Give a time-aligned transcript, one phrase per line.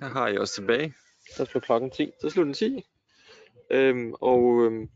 [0.00, 0.94] Her har jeg os tilbage.
[1.36, 2.12] Så slog klokken 10.
[2.20, 2.82] Så slog den 10.
[3.70, 4.90] Øhm, og øhm,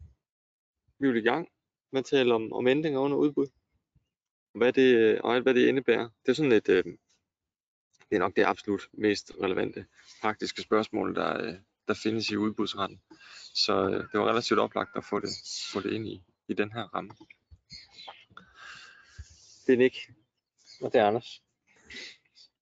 [0.98, 1.48] vi er i gang
[1.92, 3.46] med at tale om, om ændringer under udbud.
[4.54, 6.08] Hvad det, og alt hvad det indebærer.
[6.22, 6.84] Det er sådan et, øh,
[8.10, 9.86] det er nok det absolut mest relevante
[10.20, 11.54] praktiske spørgsmål, der, øh,
[11.88, 13.00] der findes i udbudsretten.
[13.54, 15.30] Så øh, det var relativt oplagt at få det,
[15.72, 17.10] få det ind i, i den her ramme.
[19.66, 19.96] Det er Nick.
[20.80, 21.42] Og det er Anders.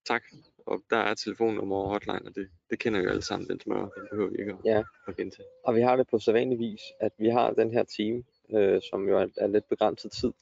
[0.06, 0.22] Tak.
[0.68, 3.60] Og der er telefonnummer og hotline, og det, det kender vi jo alle sammen, den
[3.60, 3.80] smør.
[3.82, 4.82] Det behøver vi ikke at, Ja.
[5.08, 5.48] at gentage.
[5.64, 9.08] Og vi har det på sædvanlig vis, at vi har den her time, øh, som
[9.08, 10.32] jo er, er lidt begrænset tid.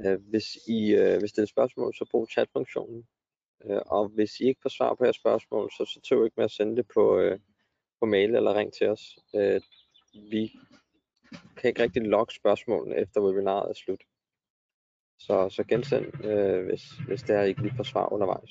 [0.00, 3.06] Øh, hvis I øh, vil stille spørgsmål, så brug chatfunktionen.
[3.64, 6.44] Øh, og hvis I ikke får svar på jeres spørgsmål, så, så tøv ikke med
[6.44, 7.38] at sende det på, øh,
[8.00, 9.18] på mail eller ring til os.
[9.34, 9.60] Øh,
[10.30, 10.52] vi
[11.56, 14.02] kan ikke rigtig logge spørgsmålene efter webinaret er slut.
[15.18, 18.50] Så, så gensend, øh, hvis, hvis det er, ikke lige får svar undervejs.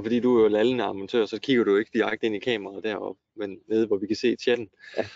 [0.00, 2.84] Og fordi du er jo lallende amatør, så kigger du ikke direkte ind i kameraet
[2.84, 4.68] deroppe, men nede, hvor vi kan se chatten.
[4.96, 5.06] Ja.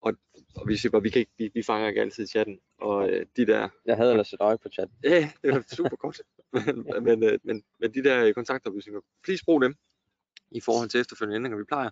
[0.00, 0.12] Og,
[0.56, 2.58] og vi, siger bare, vi, kan ikke, vi, vi fanger ikke altid chatten.
[2.80, 4.88] Og øh, de der, Jeg havde ellers et øje på chat.
[5.04, 6.20] ja, det er super godt.
[6.94, 9.74] men, men, øh, men, men de der kontaktoplysninger, please brug dem
[10.50, 11.58] i forhold til efterfølgende ændringer.
[11.58, 11.90] Vi plejer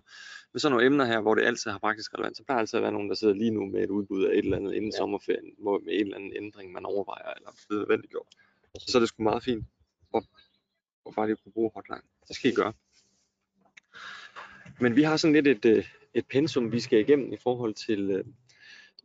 [0.53, 2.83] med sådan nogle emner her, hvor det altid har praktisk relevans, så plejer altid at
[2.83, 4.97] være nogen, der sidder lige nu med et udbud af et eller andet inden Ja.
[4.97, 8.27] sommerferien, hvor, med en eller anden ændring, man overvejer eller er nødvendigt gjort.
[8.79, 9.65] Så er det sgu meget fint
[10.15, 10.23] at,
[11.05, 12.01] og bare lige kunne bruge hotline.
[12.27, 12.73] Det skal I gøre.
[14.79, 18.11] Men vi har sådan lidt et, øh, et pensum, vi skal igennem i forhold til,
[18.11, 18.25] øh,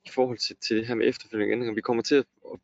[0.04, 1.74] i forhold til, til det her med efterfølgende ændringer.
[1.74, 2.60] Vi kommer til at, at,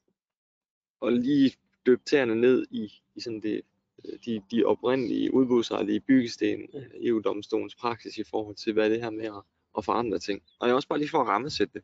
[1.06, 3.62] at lige døbe tæerne ned i, i sådan det,
[4.04, 9.26] øh, de, de oprindelige udbudsretlige byggesten, EU-domstolens praksis i forhold til, hvad det her med
[9.26, 9.42] at,
[9.78, 10.42] at forandre ting.
[10.60, 11.82] Og jeg også bare lige for at rammesætte det.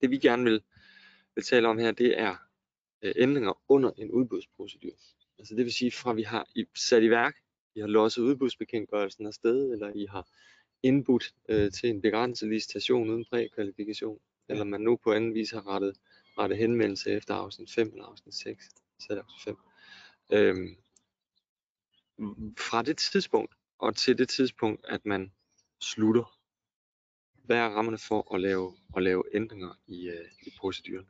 [0.00, 0.62] Det vi gerne vil,
[1.34, 2.36] vil tale om her, det er
[3.02, 4.92] ændringer under en udbudsprocedur.
[5.38, 7.36] Altså det vil sige, fra vi har sat i værk,
[7.74, 10.28] I har losset udbudsbekendtgørelsen afsted, eller I har
[10.82, 14.52] indbudt øh, til en begrænset licitation uden prækvalifikation, Ja.
[14.54, 15.96] eller man nu på anden vis har rettet,
[16.38, 18.68] rettet henvendelse efter afsnit 5 eller afsnit 6,
[19.00, 19.56] så er det afsnit 5.
[20.32, 20.76] Øhm,
[22.58, 25.32] fra det tidspunkt og til det tidspunkt, at man
[25.80, 26.38] slutter,
[27.44, 31.08] hvad er rammerne for at lave, at lave ændringer i, øh, i proceduren?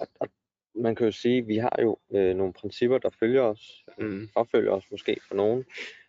[0.00, 0.28] Og, og
[0.74, 4.28] man kan jo sige, at vi har jo øh, nogle principper, der følger os, Mm.
[4.32, 5.64] forfølger os måske for nogen,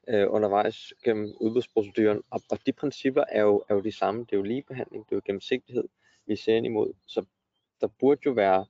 [0.10, 2.22] øh, undervejs gennem udbudsproceduren.
[2.30, 4.22] Og, og de principper er jo, er jo de samme.
[4.22, 5.84] Det er jo ligebehandling, det er jo gennemsigtighed,
[6.26, 6.94] vi ser ind imod.
[7.08, 7.26] Så
[7.82, 8.66] der burde jo være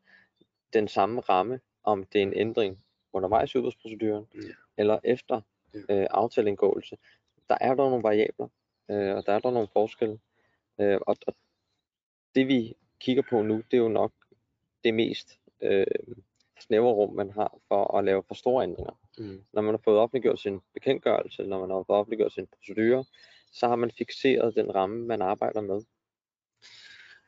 [0.74, 2.80] den samme ramme, om det er en ændring
[3.14, 4.40] undervejs i udbudsproceduren, Ja.
[4.78, 5.42] eller efter
[5.90, 6.98] øh, aftaleindgåelse.
[7.50, 8.48] Der er der nogle variabler,
[8.92, 10.20] øh, og der er der nogle forskelle.
[10.80, 11.36] Øh, og, og
[12.36, 14.12] det vi kigger på nu, det er jo nok
[14.84, 15.85] det mest øh,
[16.59, 19.00] snævre rum, man har for at lave for store ændringer.
[19.18, 19.44] Mm.
[19.53, 23.06] Når man har fået offentliggjort sin bekendtgørelse, når man har fået offentliggjort sin procedure,
[23.51, 25.75] så har man fixeret den ramme, man arbejder med.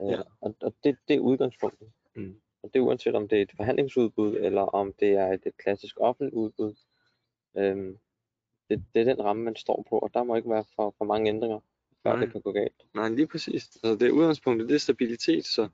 [0.02, 0.22] Øh, Ja.
[0.42, 1.92] Og, og det, det er udgangspunktet.
[2.16, 2.36] Mm.
[2.64, 5.58] Og det er uanset om det er et forhandlingsudbud, eller om det er et, et
[5.58, 6.74] klassisk offentligt udbud.
[7.58, 7.98] Øhm,
[8.70, 11.06] det, det er den ramme, man står på, og der må ikke være for, for
[11.06, 11.60] mange ændringer,
[12.04, 12.20] før Nej.
[12.22, 12.86] det kan gå galt.
[12.94, 13.70] Nej, lige præcis.
[13.84, 15.46] Altså, det er udgangspunktet, det er stabilitet.
[15.46, 15.70] Så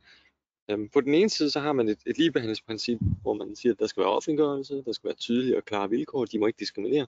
[0.71, 3.79] øhm, på den ene side, så har man et, et ligebehandlingsprincip, hvor man siger, at
[3.79, 7.07] der skal være offentliggørelse, der skal være tydelige og klare vilkår, de må ikke diskriminere.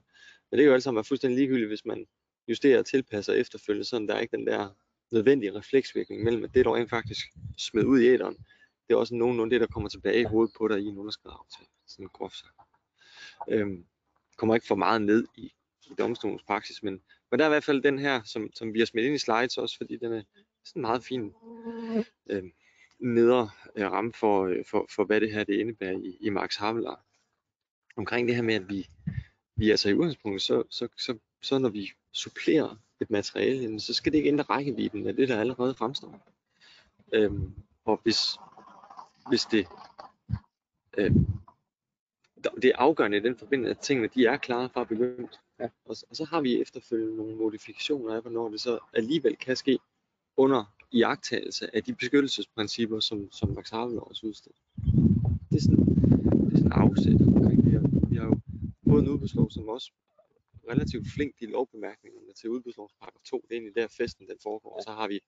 [0.50, 2.06] Men det kan jo alt sammen være fuldstændig ligegyldigt, hvis man
[2.48, 4.68] justerer og tilpasser efterfølgende, sådan der er ikke den der
[5.10, 7.26] nødvendige refleksvirkning mellem, at det, der rent faktisk
[7.58, 8.36] smed ud i æderen,
[8.88, 11.36] det er også nogenlunde det, der kommer tilbage i hovedet på dig i en underskrevet
[11.38, 11.68] aftale.
[11.86, 12.54] Sådan groft sagt.
[13.48, 13.84] Øhm,
[14.36, 15.52] kommer ikke for meget ned i,
[15.86, 18.78] i domstolens praksis, men, men der er i hvert fald den her, som, som vi
[18.78, 20.22] har smidt ind i slides også, fordi den er
[20.64, 21.32] sådan en meget fin
[22.30, 22.52] Øhm,
[22.98, 26.56] nedre øh, ramme for, øh, for, for, hvad det her det indebærer i, i Max
[26.56, 27.04] Havelaar.
[27.96, 28.88] Omkring det her med, at vi,
[29.56, 34.12] vi altså i udgangspunktet, så, så, så, så når vi supplerer et materiale, så skal
[34.12, 36.34] det ikke ændre rækkevidden af det, der allerede fremstår.
[37.12, 37.54] Øhm,
[37.84, 38.38] og hvis,
[39.28, 39.66] hvis det,
[40.98, 41.12] øh,
[42.44, 45.40] det er afgørende i den forbindelse, at tingene de er klare fra begyndelsen.
[45.60, 45.68] Ja.
[45.84, 49.78] Og, og så har vi efterfølgende nogle modifikationer af, hvornår det så alligevel kan ske
[50.36, 54.60] under iagtagelse af de beskyttelsesprincipper, som, som Max Havelaar også udstiller.
[55.50, 55.84] Det er sådan,
[56.46, 57.82] det er sådan afsæt omkring det her.
[58.10, 58.36] Vi har jo
[58.88, 59.92] fået en udbudslov, som også
[60.70, 63.44] relativt flink i lovbemærkningerne til udbudslovens paragraf 2.
[63.48, 64.70] Det er egentlig der festen den foregår.
[64.76, 65.20] Og så har vi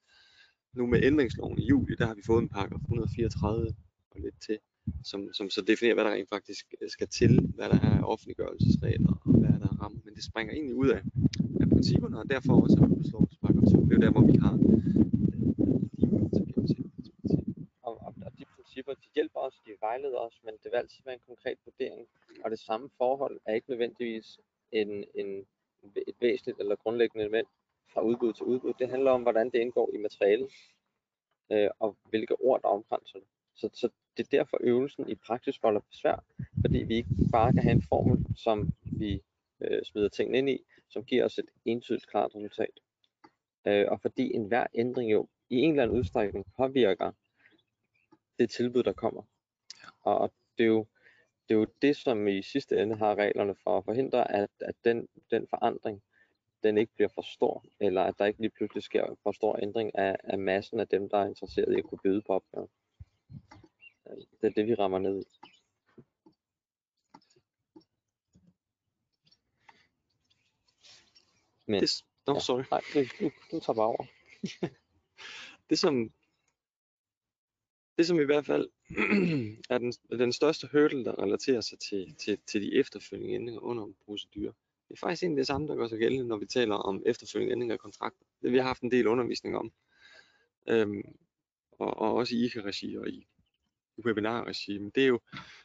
[0.76, 3.74] nu med ændringsloven i juli, der har vi fået en paragraf 134
[4.10, 4.58] og lidt til,
[5.04, 9.12] som, som så definerer, hvad der rent faktisk øh, skal til, hvad der er offentliggørelsesregler
[9.24, 10.00] og hvad der er rammer.
[10.04, 11.02] Men det springer egentlig ud af,
[11.60, 13.84] af principperne, og derfor også er udbudslovens paragraf 2.
[13.84, 15.06] Det er jo der, hvor vi har øh,
[15.98, 17.44] ligebehandling til gennemsigtighedsprincip.
[17.82, 21.04] Og, og, og de principper, de hjælper os, de vejleder os, men det vil altid
[21.04, 22.08] være en konkret vurdering.
[22.44, 24.26] Og det samme forhold er ikke nødvendigvis
[24.72, 25.46] en, en
[26.06, 27.48] et væsentligt eller grundlæggende element
[27.92, 28.72] fra udbud til udbud.
[28.78, 30.50] Det handler om, hvordan det indgår i materialet,
[31.52, 33.28] øh, og hvilke ord, der omkranser det.
[33.54, 36.24] Så, så det er derfor øvelsen i praksis volder besvær,
[36.60, 39.22] fordi vi ikke bare kan have en formel, som vi
[39.60, 42.80] øh, smider tingene ind i, som giver os et entydigt klart resultat.
[43.66, 47.12] Øh, og fordi enhver ændring jo i en eller anden udstrækning påvirker
[48.38, 49.22] det tilbud, der kommer.
[50.02, 50.86] Og det er jo
[51.48, 54.74] det, er jo det som i sidste ende har reglerne for at forhindre, at, at
[54.84, 56.02] den, den forandring,
[56.62, 59.98] den ikke bliver for stor, eller at der ikke lige pludselig sker for stor ændring
[59.98, 62.68] af, af massen af dem, der er interesseret i at kunne byde på opgaven.
[64.40, 65.24] Det er det, vi rammer ned i.
[71.66, 72.40] Men, Det, no, Ja.
[72.40, 72.62] sorry.
[72.70, 74.06] nej, du, du, du tager bare over.
[75.70, 76.12] det som
[77.96, 78.68] det som i hvert fald
[79.70, 83.84] er den, den største hurdle, der relaterer sig til, til, til de efterfølgende ændringer under
[83.84, 84.52] en procedure.
[84.88, 87.52] Det er faktisk egentlig det samme, der gør sig gældende, når vi taler om efterfølgende
[87.52, 88.24] ændringer af kontrakter.
[88.42, 89.72] Det vi har haft en del undervisning om.
[90.68, 91.02] Øhm,
[91.78, 93.26] og, og også i IKA-regi og i,
[93.96, 94.78] i webinar-regi.
[94.78, 95.20] Men det er jo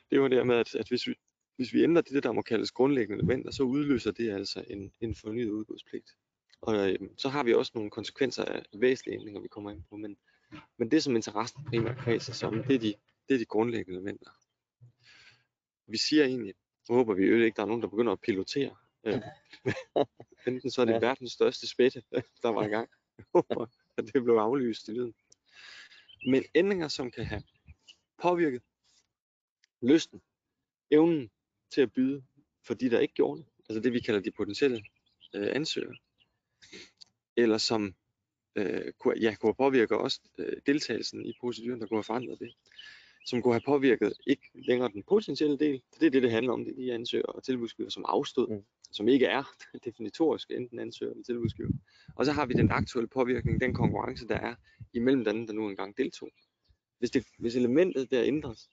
[0.10, 1.16] det, er jo det med, at, at hvis, vi,
[1.56, 5.16] hvis vi ændrer det, der må kaldes grundlæggende elementer, så udløser det altså en, en
[5.16, 6.10] fornyet udbudspligt.
[6.62, 9.96] Og øhm, så har vi også nogle konsekvenser af væsentlige ændringer, vi kommer ind på.
[9.96, 10.18] Men,
[10.78, 12.94] men det, som interessen primært kredser sig om, det er, de,
[13.30, 14.32] det er de grundlæggende elementer.
[15.88, 16.54] Vi siger egentlig,
[16.90, 18.76] nu håber vi jo ikke, der er nogen, der begynder at pilotere.
[19.04, 19.22] Øh,
[20.48, 21.00] enten så er det Ja.
[21.00, 22.04] verdens største spætte,
[22.44, 22.90] der var i gang.
[23.18, 23.66] Jeg håber,
[23.98, 25.14] at det blev aflyst i lyden.
[26.32, 27.44] Men ændringer, som kan have
[28.22, 28.62] påvirket
[29.82, 30.22] lysten,
[30.92, 31.32] evnen
[31.74, 32.24] til at byde
[32.68, 34.84] for de, der ikke gjorde det, altså det vi kalder de potentielle
[35.36, 35.96] øh, ansøgere,
[37.38, 37.96] eller som
[38.56, 42.54] øh, kunne, ja, kunne påvirke også øh, deltagelsen i proceduren, der kunne have forandret det,
[43.26, 46.54] som kunne have påvirket ikke længere den potentielle del, for det er det, det handler
[46.54, 48.64] om, det er de ansøgere og tilbudsgiver, som afstod, mm.
[48.92, 49.44] som ikke er
[49.86, 51.70] definitorisk enten ansøger eller tilbudsgiver.
[52.16, 54.56] Og så har vi den aktuelle påvirkning, den konkurrence, der er
[54.94, 56.30] imellem dem, der nu engang deltog.
[57.00, 58.70] Hvis, det, hvis elementet der ændres,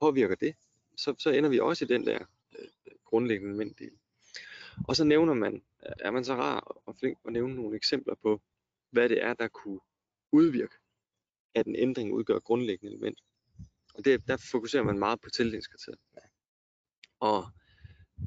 [0.00, 0.54] påvirker det,
[0.96, 2.18] så, så ender vi også i den der
[2.58, 2.68] øh,
[3.04, 3.90] grundlæggende elementdel.
[4.88, 8.40] Og så nævner man, er man så rar og flink at nævne nogle eksempler på,
[8.92, 9.80] hvad det er, der kunne
[10.32, 10.74] udvirke,
[11.54, 13.18] at en ændring udgør grundlæggende element.
[13.94, 16.00] Og det, der fokuserer man meget på tildelingskriteriet.
[17.20, 17.44] Og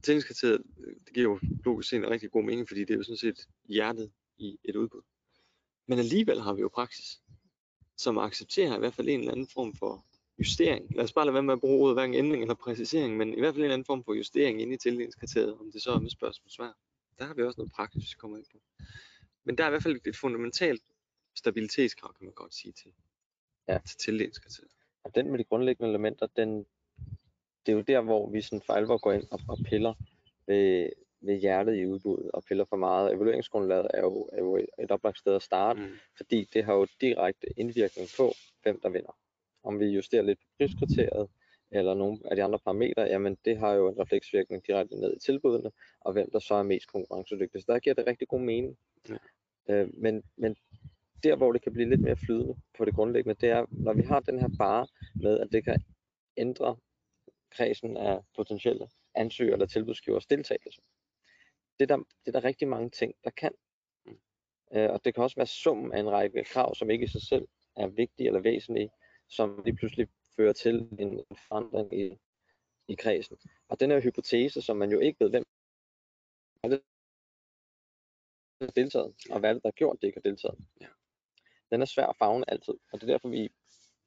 [0.04, 0.64] tildelingskriteriet,
[1.06, 3.48] det giver jo logisk set en rigtig god mening, fordi det er jo sådan set
[3.66, 5.02] hjertet i et udbud.
[5.88, 7.22] Men alligevel har vi jo praksis,
[7.98, 10.06] som accepterer i hvert fald en eller anden form for
[10.40, 10.96] justering.
[10.96, 13.40] Lad os bare lade være med at bruge ordet hverken ændring eller præcisering, men i
[13.40, 16.00] hvert fald en eller anden form for justering inde i tildelingskriteriet, om det så er
[16.00, 16.78] med spørgsmål svar.
[17.20, 18.62] Der har vi også noget praksis, vi kommer ind på.
[19.46, 20.82] Men der er i hvert fald et fundamentalt
[21.36, 22.94] stabilitetskrav, kan man godt sige, til,
[23.68, 23.80] Ja.
[23.88, 24.72] til tildelingskriteriet.
[25.04, 26.58] Og den med de grundlæggende elementer, den,
[27.66, 29.94] det er jo der, hvor vi sådan for alvor går ind og, og piller
[30.48, 30.90] ved,
[31.22, 33.14] ved hjertet i udbuddet og piller for meget.
[33.14, 35.92] Evalueringsgrundlaget er jo, er jo et, et oplagt sted at starte, Mm.
[36.18, 38.34] fordi det har jo direkte indvirkning på,
[38.64, 39.18] hvem der vinder.
[39.64, 41.30] Om vi justerer lidt på priskriteriet,
[41.72, 45.20] eller nogle af de andre parametre, jamen det har jo en refleksvirkning direkte ned i
[45.20, 47.62] tilbudene, og hvem der så er mest konkurrencedygtig.
[47.62, 48.78] Så der giver det rigtig god mening.
[49.10, 49.18] Ja.
[49.70, 50.56] Øh, men, men
[51.24, 54.02] der, hvor det kan blive lidt mere flydende på det grundlæggende, det er, når vi
[54.02, 55.84] har den her bare med, at det kan
[56.38, 56.78] ændre
[57.52, 60.82] kredsen af potentielle ansøgere eller tilbudsgivers deltagelse.
[61.80, 63.52] Det er, der, det er der rigtig mange ting, der kan.
[64.74, 67.22] Øh, og det kan også være summen af en række krav, som ikke i sig
[67.22, 68.90] selv er vigtige eller væsentlige,
[69.30, 72.18] som lige pludselig fører til en en forandring i,
[72.88, 73.38] i kredsen.
[73.70, 75.46] Og den her hypotese, som man jo ikke ved, hvem
[76.64, 76.82] er det,
[78.62, 80.56] har deltaget, og hvad er det, der har gjort, at det ikke har deltaget.
[80.82, 80.88] Ja.
[81.72, 83.50] Den er svær at fagne altid, og det er derfor, vi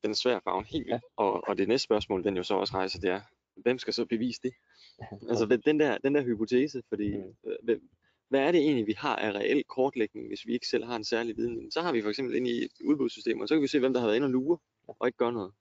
[0.03, 1.01] Den er svær at farve helt Ja.
[1.17, 3.21] Og, og det næste spørgsmål, den jo så også rejser, det er,
[3.57, 4.53] hvem skal så bevise det?
[5.31, 7.51] Altså den- der, den der hypotese, fordi Mm.
[7.51, 7.89] øh, hvem-
[8.29, 11.05] hvad er det egentlig, vi har af reel kortlægning, hvis vi ikke selv har en
[11.05, 11.71] særlig viden?
[11.71, 13.93] Så har vi for eksempel ind i et udbudssystem, og så kan vi se, hvem
[13.93, 15.53] der har været inde og lure, og ikke gør noget.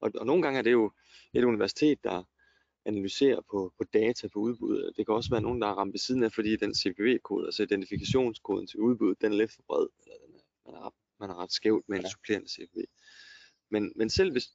[0.00, 0.92] Og, og nogle gange er det jo
[1.34, 2.22] et universitet, der
[2.86, 4.96] analyserer på, på data på udbuddet.
[4.96, 7.62] Det kan også være nogen, der er ramt ved siden af, fordi den CPV-kode, altså
[7.62, 11.30] identifikationskoden til udbuddet, den er lidt for bred, eller den er, man, er, ret- man
[11.30, 12.84] er ret skævt med en supplerende CPV.
[13.70, 14.48] Men, men selv hvis,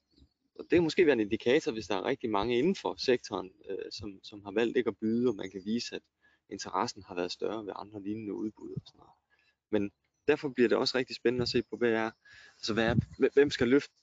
[0.56, 3.52] og det kan måske være en indikator, hvis der er rigtig mange inden for sektoren,
[3.70, 6.02] øh, som, som har valgt ikke at byde, og man kan vise, at
[6.50, 9.14] interessen har været større ved andre lignende udbud og sådan noget.
[9.72, 9.92] Men
[10.28, 12.12] derfor bliver det også rigtig spændende at se på, hvad er,
[12.58, 12.96] altså hvad er,
[13.34, 13.94] hvem skal løfte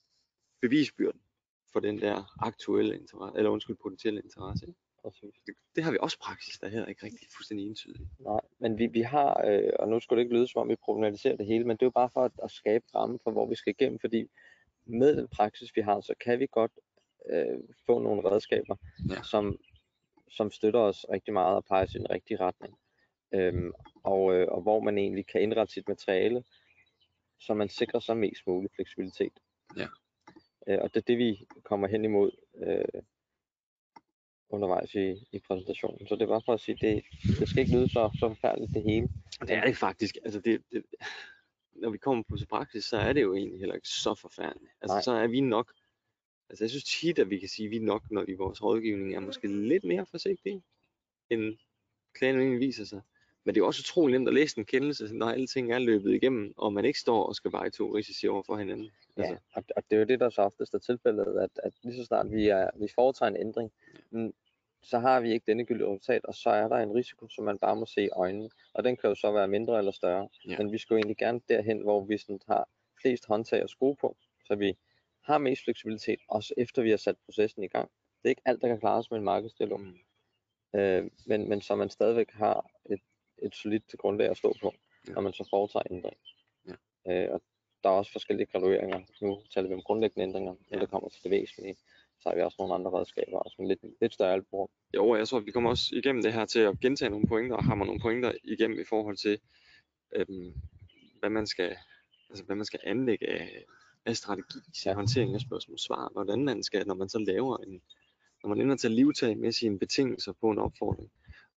[0.61, 1.21] bevisbyrden
[1.79, 4.67] for den der aktuelle interesse, eller undskyld, potentielle interesse.
[5.03, 5.35] Præcis.
[5.47, 8.09] Det, det har vi også praksis, der er heller ikke rigtig fuldstændig entydigt.
[8.19, 10.77] Nej, men vi, vi har, øh, og nu skulle det ikke lyde som om vi
[10.77, 13.47] problematiserer det hele, men det er jo bare for at, at skabe ramme for, hvor
[13.47, 14.27] vi skal igennem, fordi
[14.87, 16.73] med den praksis, vi har, så kan vi godt
[17.33, 18.77] øh, få nogle redskaber,
[19.11, 19.23] Ja.
[19.23, 19.59] som,
[20.31, 22.75] som støtter os rigtig meget og peger os i den rigtige retning.
[23.35, 23.73] øhm,
[24.05, 26.45] og, øh, og hvor man egentlig kan indrette sit materiale,
[27.41, 29.33] så man sikrer sig mest mulig fleksibilitet.
[29.77, 29.87] Ja.
[30.69, 32.31] Øh, og det er det, vi kommer hen imod
[32.67, 33.03] øh,
[34.51, 36.09] undervejs i, i præsentationen.
[36.09, 37.05] Så det er bare for at sige, det,
[37.39, 39.09] det skal ikke lyde så, så forfærdeligt det hele.
[39.41, 40.17] Det er det faktisk.
[40.25, 40.85] Altså det, det,
[41.73, 44.73] når vi kommer på til praksis, så er det jo egentlig heller ikke så forfærdeligt.
[44.81, 45.03] Altså Nej.
[45.03, 45.73] så er vi nok,
[46.49, 48.63] altså jeg synes tit, at vi kan sige, at vi nok, når vi i vores
[48.63, 50.63] rådgivning er måske lidt mere forsigtige,
[51.31, 51.59] end
[52.15, 53.01] klagen viser sig.
[53.49, 56.55] Men det er også utroligt nemt at læse en kendelse, når alting er løbet igennem,
[56.57, 58.91] og man ikke står og skal veje to risici over for hinanden.
[59.17, 61.73] Ja, Altså, og, og det er jo det, der så oftest er tilfældet, at, at
[61.83, 63.73] lige så snart vi, er, vi foretager en ændring,
[64.11, 64.33] mm,
[64.83, 67.59] så har vi ikke denne gyldige resultat, og så er der en risiko, som man
[67.59, 68.51] bare må se i øjnene.
[68.75, 70.29] Og den kan jo så være mindre eller større.
[70.49, 70.59] Ja.
[70.59, 72.69] Men vi skal jo egentlig gerne derhen, hvor vi sådan har
[73.03, 74.77] flest håndtag at skrue på, så vi
[75.25, 77.91] har mest fleksibilitet, også efter vi har sat processen i gang.
[78.23, 79.99] Det er ikke alt, der kan klares med en markedsdialog, mm,
[80.81, 83.01] øh, men, men så man stadigvæk har et,
[83.43, 84.75] et solidt grundlag at stå på,
[85.09, 85.13] Ja.
[85.13, 86.17] når man så foretager ændring.
[86.69, 86.75] Ja.
[87.25, 87.43] Øh, og
[87.83, 89.01] der er også forskellige gradueringer.
[89.23, 90.81] Nu taler vi om grundlæggende ændringer, når Ja.
[90.81, 91.77] det kommer til det væsentlige.
[92.21, 94.69] Så har vi også nogle andre redskaber, også med lidt, lidt større alburum.
[94.95, 97.27] Jo, og jeg tror, at vi kommer også igennem det her til at gentage nogle
[97.29, 99.39] pointer, og hammer nogle pointer igennem i forhold til,
[100.13, 100.55] øhm,
[101.21, 101.77] hvad man skal,
[102.31, 103.65] altså hvad man skal anlægge af,
[104.07, 104.95] af strategi til Ja.
[104.95, 107.83] håndtering af spørgsmål svar, hvordan man skal, når man så laver en,
[108.43, 111.11] når man ender til at livtage med sine betingelser på en opfordring,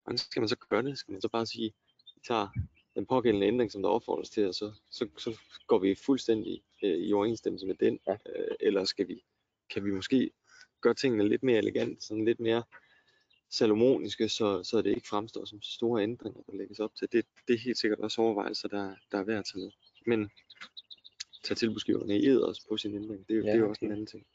[0.09, 0.97] hvordan skal man så gøre det?
[0.97, 1.73] Skal man så bare sige,
[2.15, 2.47] vi tager
[2.95, 6.97] den pågældende ændring, som der opfordres til, og så, så, så går vi fuldstændig øh,
[6.97, 8.13] i overensstemmelse med den, Ja.
[8.13, 9.23] øh, eller skal vi,
[9.69, 10.31] kan vi måske
[10.81, 12.63] gøre tingene lidt mere elegant, sådan lidt mere
[13.51, 17.07] salomoniske, så, så det ikke fremstår som store ændringer, der lægges op til.
[17.11, 19.71] Det, det er helt sikkert også overvejelser, der, der er værd at tage med.
[20.05, 20.29] Men
[21.43, 23.69] tage tilbudsgiverne i ed også på sin ændring, det, er jo- Ja, det er jo
[23.69, 23.85] også okay.
[23.85, 24.25] en anden ting.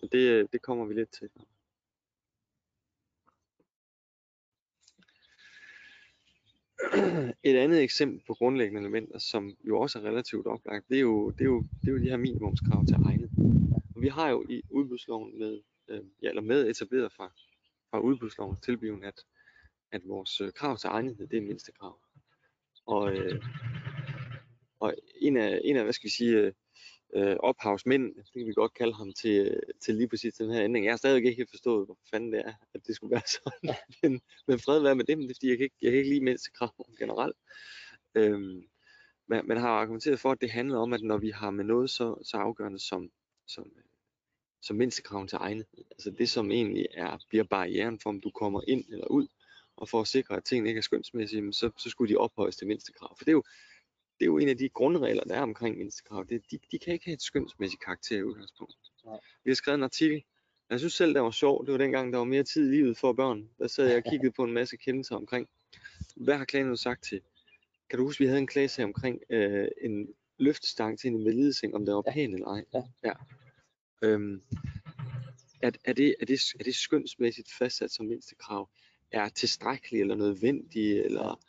[0.00, 1.28] Men det, det kommer vi lidt til.
[7.50, 11.30] Et andet eksempel på grundlæggende elementer, som jo også er relativt oplagt, det er jo,
[11.30, 13.30] det er jo, det er jo de her minimumskrav til egnet.
[13.94, 17.32] Og vi har jo i udbudsloven med, øh, ja, eller med etableret fra,
[17.90, 19.20] fra udbudslovens tilbyden, at,
[19.92, 21.98] at vores øh, krav til egnethed, det er mindste krav.
[22.86, 23.44] Og, øh,
[24.80, 26.52] og en af, en af, hvad skal vi sige, øh,
[27.16, 30.84] øh, ophavsmænd, det kan vi godt kalde ham til, til lige præcis den her ændring.
[30.84, 33.76] Jeg har stadig ikke helt forstået, hvor fanden det er, at det skulle være sådan.
[34.02, 35.98] men, men fred være med det, men det er fordi, jeg kan ikke, jeg kan
[35.98, 37.36] ikke lide mindste krav generelt.
[38.14, 38.64] Øhm,
[39.26, 41.90] man, man har argumenteret for, at det handler om, at når vi har med noget
[41.90, 43.10] så, så afgørende som,
[43.46, 43.82] som, øh,
[44.62, 48.60] som mindstekraven til egne, altså det som egentlig er, bliver barrieren for, om du kommer
[48.68, 49.26] ind eller ud,
[49.76, 52.66] og for at sikre, at tingene ikke er skønsmæssige, så, så skulle de ophøjes til
[52.66, 53.16] mindstekrav.
[53.18, 53.42] For det er jo,
[54.22, 56.24] det er jo en af de grundregler, der er omkring mindstekrav.
[56.28, 58.74] Det, de, de kan ikke have et skønsmæssigt karakter i udgangspunkt.
[59.04, 59.18] Nej.
[59.44, 60.22] Vi har skrevet en artikel,
[60.70, 61.66] jeg synes selv, det var sjovt.
[61.66, 63.48] Det var dengang, der var mere tid i livet for børn.
[63.58, 65.48] Der sad jeg og kiggede på en masse kendelser omkring,
[66.16, 67.20] hvad har klagen sagt til?
[67.90, 71.86] Kan du huske, vi havde en klagesag omkring øh, en løftestang til en invalideseng, om
[71.86, 72.12] den var Ja.
[72.12, 72.64] pæn eller ej?
[72.74, 72.82] Ja.
[73.04, 73.12] ja.
[74.02, 74.42] Øhm,
[75.62, 78.68] er, er, det, er, det, er det skønsmæssigt fastsat som mindste krav?
[79.10, 81.40] Er tilstrækkeligt eller nødvendigt, eller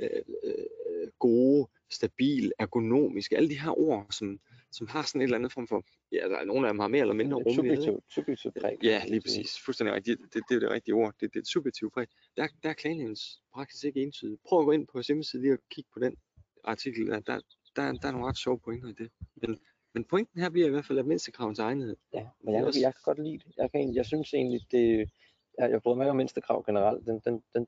[0.00, 3.32] øh, øh, gode, stabil, ergonomisk?
[3.32, 4.40] Alle de her ord, som,
[4.72, 6.88] som har sådan et eller andet form for, ja, der er nogle af dem har
[6.88, 7.82] mere eller mindre rummelighed.
[7.82, 8.78] subjektivt, subjektivt præg.
[8.82, 9.58] Ja, lige præcis.
[9.64, 10.20] Fuldstændig rigtigt.
[10.20, 11.14] Det, det, det er det rigtige ord.
[11.20, 12.06] Det, det er et subjektivt præg.
[12.36, 14.38] Der, der er klagenævnens praksis ikke entydig.
[14.48, 16.16] Prøv at gå ind på hjemmeside lige og kigge på den
[16.64, 17.06] artikel.
[17.06, 17.40] Der, der,
[17.76, 19.10] der, der er nogle ret sjove pointer i det.
[19.34, 19.58] Men,
[19.94, 21.96] men pointen her bliver i hvert fald, at mindstekraven til egenhed.
[22.14, 23.52] Ja, men jeg, jeg kan godt lide det.
[23.56, 25.10] Jeg, kan, jeg synes egentlig, det,
[25.58, 27.06] jeg, jeg bryder mig om mindstekrav generelt.
[27.06, 27.66] Den, den, den,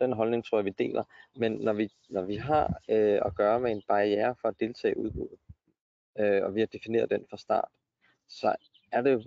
[0.00, 1.04] den holdning tror jeg, vi deler.
[1.36, 4.94] Men når vi, når vi har øh, at gøre med en barriere for at deltage
[4.94, 5.38] i udbuddet,
[6.18, 7.68] øh, og vi har defineret den fra start,
[8.28, 8.56] så
[8.92, 9.22] er det jo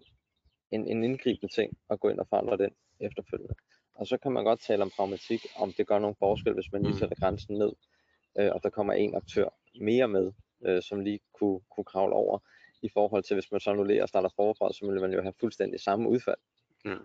[0.71, 3.55] en, en indgribende ting at gå ind og forandre den efterfølgende.
[3.95, 6.81] Og så kan man godt tale om pragmatik, om det gør nogen forskel, hvis man
[6.81, 6.99] lige Mm.
[6.99, 7.73] sætter grænsen ned,
[8.39, 9.49] øh, og der kommer en aktør
[9.81, 10.31] mere med,
[10.65, 12.39] øh, som lige kunne, kunne kravle over,
[12.81, 15.33] i forhold til hvis man så annullerer og starter forfra, så vil man jo have
[15.39, 16.37] fuldstændig samme udfald.
[16.85, 16.97] Ja.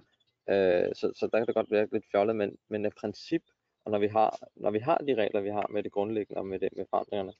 [0.51, 3.43] Øh, så, så der kan det godt være lidt fjollet, men, men af princip,
[3.89, 6.47] og når vi, har, når vi har de regler, vi har med det grundlæggende og
[6.47, 7.33] med, det, med forandringerne,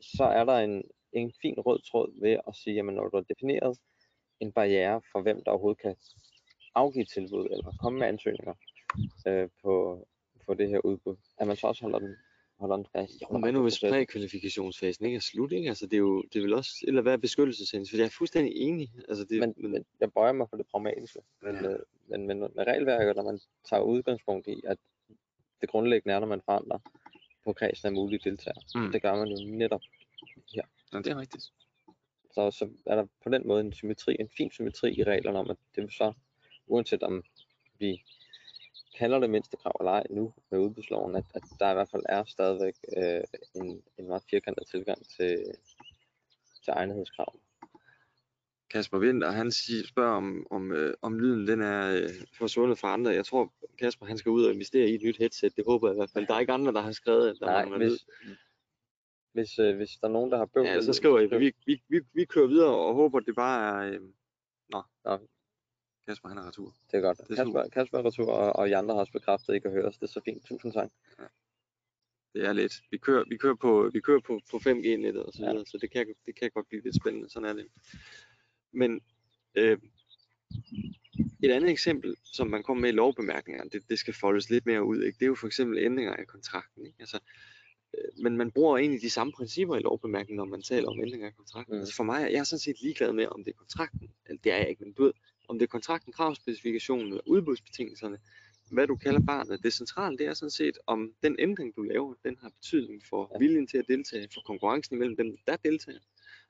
[0.00, 0.82] så er der en,
[1.12, 3.78] en fin rød tråd ved at sige, jamen når du har defineret
[4.40, 5.96] en barriere for, hvem der overhovedet kan
[6.74, 8.54] afgive tilbud eller komme med ansøgninger
[9.26, 9.72] øh, på,
[10.46, 12.16] på det her udbud, at man så også holder den,
[12.58, 13.22] holder den fast.
[13.22, 15.52] Jo, men nu hvis prækvalifikationsfasen ikke er slut?
[15.52, 15.68] Ikke?
[15.68, 17.90] Altså, det er jo det vil også, eller hvad er beskyttelseshændelse?
[17.90, 18.92] For jeg er fuldstændig enig.
[19.08, 21.20] Altså, det, men, men jeg bøjer mig for det pragmatiske.
[21.42, 21.70] Men, Ja.
[21.70, 24.78] øh, men, men med regelværket, når man tager udgangspunkt i, at
[25.62, 26.78] det grundlæggende er, når man forandrer
[27.44, 28.62] på kredsen af mulige deltagere.
[28.74, 28.92] Mm.
[28.92, 29.80] Det gør man jo netop.
[30.54, 31.44] ja, det er rigtigt.
[32.34, 35.50] Så, så er der på den måde en symmetri, en fin symmetri i reglerne om,
[35.50, 36.12] at det så,
[36.66, 37.22] uanset om
[37.78, 38.02] vi
[38.98, 42.02] kalder det mindste krav eller ej nu med udbudsloven, at, at der i hvert fald
[42.08, 45.44] er stadigvæk øh, en, en meget firkantet tilgang til,
[46.64, 47.34] til egnethedskrav.
[48.72, 52.92] Kasper Winter, han siger, spørger om, om, øh, om lyden den er øh, forsvundet fra
[52.92, 53.10] andre.
[53.10, 55.56] Jeg tror, Kasper han skal ud og investere i et nyt headset.
[55.56, 56.26] Det håber jeg i hvert fald.
[56.26, 57.90] Der er ikke andre, der har skrevet, at der Nej, mangler lyd.
[57.90, 58.38] hvis,
[59.32, 61.82] hvis, øh, hvis der er nogen, der har bøvl Ja, så skriver I, vi, vi,
[61.88, 63.92] vi, vi kører videre og håber, at det bare er...
[63.92, 64.00] Øh...
[64.72, 64.82] Nå.
[65.04, 65.18] Nå.
[66.08, 66.74] Kasper, han er retur.
[66.90, 67.18] Det er godt.
[67.18, 69.84] Det er Kasper, Kasper er retur, og, og I andre har også bekræftet at høre
[69.84, 69.98] os.
[69.98, 70.46] Det er så fint.
[70.46, 70.90] Tusind tak.
[72.34, 72.74] Det er lidt.
[72.90, 75.50] Vi kører, vi kører på, vi kører på, på 5G-nettet og så Ja.
[75.50, 77.30] videre, så det kan, det kan godt blive lidt spændende.
[77.30, 77.66] Sådan er det.
[78.72, 79.00] Men
[79.54, 79.78] øh,
[81.42, 84.84] et andet eksempel, som man kommer med i lovbemærkningerne, det, det skal foldes lidt mere
[84.84, 85.16] ud, ikke?
[85.18, 86.86] det er jo for eksempel ændringer af kontrakten.
[86.86, 86.96] Ikke?
[87.00, 87.18] Altså,
[87.98, 91.26] øh, men man bruger egentlig de samme principper i lovbemærkningen, når man taler om ændringer
[91.26, 91.74] af kontrakten.
[91.74, 91.80] Mm.
[91.80, 94.52] Altså for mig, jeg er sådan set ligeglad med, om det er kontrakten, eller det
[94.52, 95.12] er jeg ikke, men du ved,
[95.48, 98.18] om det er kontrakten, kravspecifikationen eller udbudsbetingelserne,
[98.70, 99.62] hvad du kalder barnet.
[99.62, 103.30] Det centrale, det er sådan set, om den ændring, du laver, den har betydning for
[103.34, 103.38] Ja.
[103.38, 105.98] viljen til at deltage, for konkurrencen imellem dem, der deltager,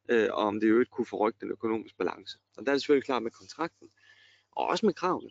[0.09, 2.39] øh, og om det i øvrigt kunne forrykke den økonomiske balance.
[2.57, 3.91] Og der er det selvfølgelig klart med kontrakten,
[4.53, 5.31] og også med kravene.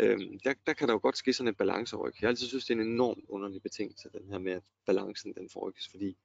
[0.00, 2.20] Øhm, der, der kan der jo godt ske sådan et balanceryk.
[2.20, 5.50] Jeg altid synes, det er en enormt underlig betingelse, den her med, at balancen den
[5.52, 6.16] forrykkes, fordi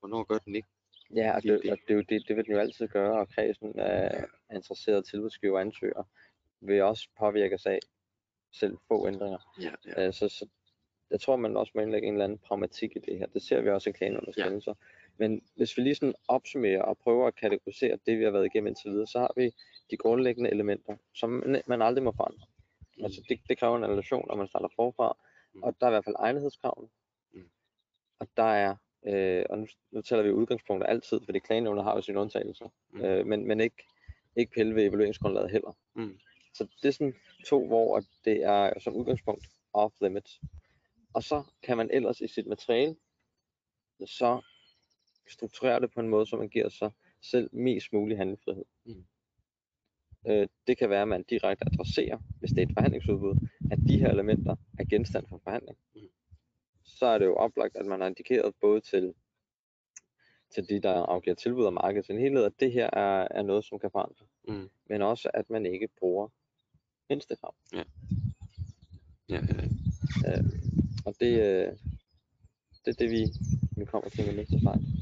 [0.00, 0.68] hvornår gør den ikke?
[1.14, 4.24] Ja, og det, og det, det, det vil den jo altid gøre, og kredsen af
[4.54, 6.04] interesserede tilbudsgiver og ansøgere
[6.60, 7.78] vil også påvirkes af
[8.52, 9.54] selv få ændringer.
[9.60, 10.06] Ja, ja.
[10.06, 10.46] Øh, så, så
[11.10, 13.26] jeg tror, man også må indlægge en eller anden pragmatik i det her.
[13.26, 14.74] Det ser vi også i klagenunderskrifter.
[14.80, 14.86] Ja.
[15.20, 18.66] Men hvis vi lige sådan opsummerer og prøver at kategorisere det, vi har været igennem
[18.66, 19.50] indtil videre, så har vi
[19.90, 22.46] de grundlæggende elementer, som man, man aldrig må forandre.
[22.98, 23.04] Mm.
[23.04, 25.16] Altså det, det kræver en relation, når man starter forfra,
[25.54, 25.62] Mm.
[25.62, 26.88] og der er i hvert fald egnethedskravene.
[27.32, 27.50] Mm.
[28.18, 32.02] Og der er, øh, og nu, nu tæller vi udgangspunkter altid, fordi klagenævnet har jo
[32.02, 33.00] sine undtagelser, Mm.
[33.04, 33.82] øh, men, men ikke,
[34.36, 35.72] ikke pille ved evalueringsgrundlaget heller.
[35.94, 36.18] Mm.
[36.54, 37.14] Så det er sådan
[37.46, 40.40] to, hvor det er som udgangspunkt off limits.
[41.14, 42.96] Og så kan man ellers i sit materiale
[44.06, 44.40] så
[45.30, 46.90] strukturere det på en måde, så man giver sig
[47.22, 48.64] selv mest mulig handlefrihed.
[48.84, 49.04] Mm.
[50.26, 53.98] Øh, det kan være, at man direkte adresserer, hvis det er et forhandlingsudbud, at de
[53.98, 55.78] her elementer er genstand for forhandling.
[55.94, 56.00] Mm.
[56.84, 59.14] Så er det jo oplagt, at man har indikeret både til,
[60.54, 63.42] til de, der afgiver tilbud og markedet til en helhed, at det her er, er
[63.42, 64.26] noget, som kan forandre.
[64.48, 64.70] Mm.
[64.88, 66.28] Men også, at man ikke bruger
[67.08, 67.54] mindstekrav.
[67.72, 67.82] Ja,
[69.28, 70.38] ja, ja.
[70.38, 70.44] Øh,
[71.06, 71.72] og det, øh,
[72.84, 73.26] det er det, vi,
[73.76, 75.00] vi kommer til med næste slide.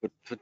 [0.00, 0.36] For, for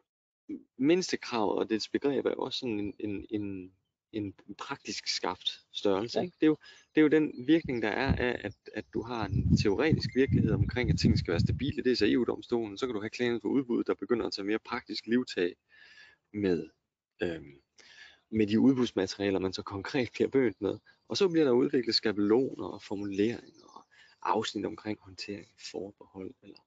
[0.78, 3.72] mindstekravet og dets begreb er jo også sådan en, en, en,
[4.12, 6.20] en praktisk skabt størrelse.
[6.20, 6.34] Ikke?
[6.40, 6.56] Det, er jo,
[6.94, 10.52] det er jo den virkning, der er af, at, at du har en teoretisk virkelighed
[10.52, 11.82] omkring, at tingene skal være stabile.
[11.82, 12.78] Det er så EU-domstolen.
[12.78, 15.56] Så kan du have klagen for udbud, der begynder at tage mere praktisk livtag
[16.32, 16.70] med,
[17.22, 17.60] øhm,
[18.30, 20.78] med de udbudsmaterialer, man så konkret bliver bødt med.
[21.08, 23.86] Og så bliver der udviklet skabeloner og formuleringer og
[24.22, 26.65] afsnit omkring håndtering forbehold, eller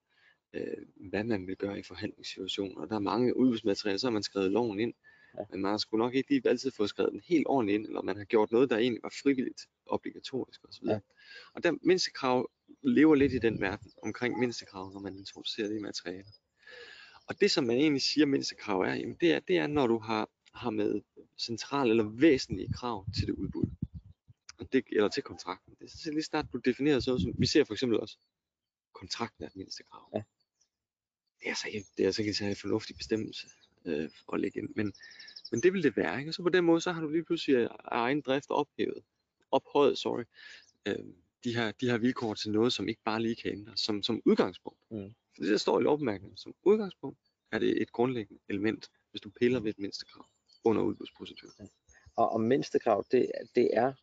[0.53, 2.85] øh, hvad man vil gøre i forhandlingssituationer.
[2.85, 4.93] Der er mange udbudsmaterialer, så har man skrevet loven ind,
[5.38, 5.43] Ja.
[5.51, 8.01] men man har sgu nok ikke lige altid fået skrevet den helt ordentligt ind, eller
[8.01, 10.85] man har gjort noget, der egentlig var frivilligt, obligatorisk osv.
[10.88, 10.99] Ja.
[11.53, 12.49] Og der mindstekrav
[12.83, 16.31] lever lidt i den verden omkring mindstekrav, når man introducerer det i materialer.
[17.27, 19.97] Og det, som man egentlig siger, mindstekrav er, jamen det er, det er, når du
[19.99, 21.01] har, har med
[21.39, 23.69] centrale eller væsentlige krav til det udbud.
[24.59, 25.75] Og det, eller til kontrakten.
[25.79, 28.17] Det er lige snart, du definerer sådan som, vi ser for eksempel også,
[28.93, 30.09] kontrakten er et mindstekrav.
[30.15, 30.23] Ja.
[31.39, 33.47] Det er altså ikke, det er altså ikke en fornuftig bestemmelse
[33.86, 34.93] øh, at lægge ind, men,
[35.52, 36.30] men det vil det være, ikke?
[36.30, 39.04] Og så på den måde, så har du lige pludselig af egen drift ophævet,
[39.52, 40.23] ophøjet, sorry,
[40.86, 41.06] øh,
[41.43, 44.21] de, her, de her vilkår til noget, som ikke bare lige kan ændres, som, som
[44.25, 44.80] udgangspunkt.
[44.91, 45.13] Mm.
[45.36, 47.19] For det, der står i lovbemærkningen, som udgangspunkt,
[47.52, 50.25] er det et grundlæggende element, hvis du piller ved et mindstekrav
[50.63, 51.69] under udbudsproceduren.
[52.15, 53.93] Og, og mindstekrav, det, det er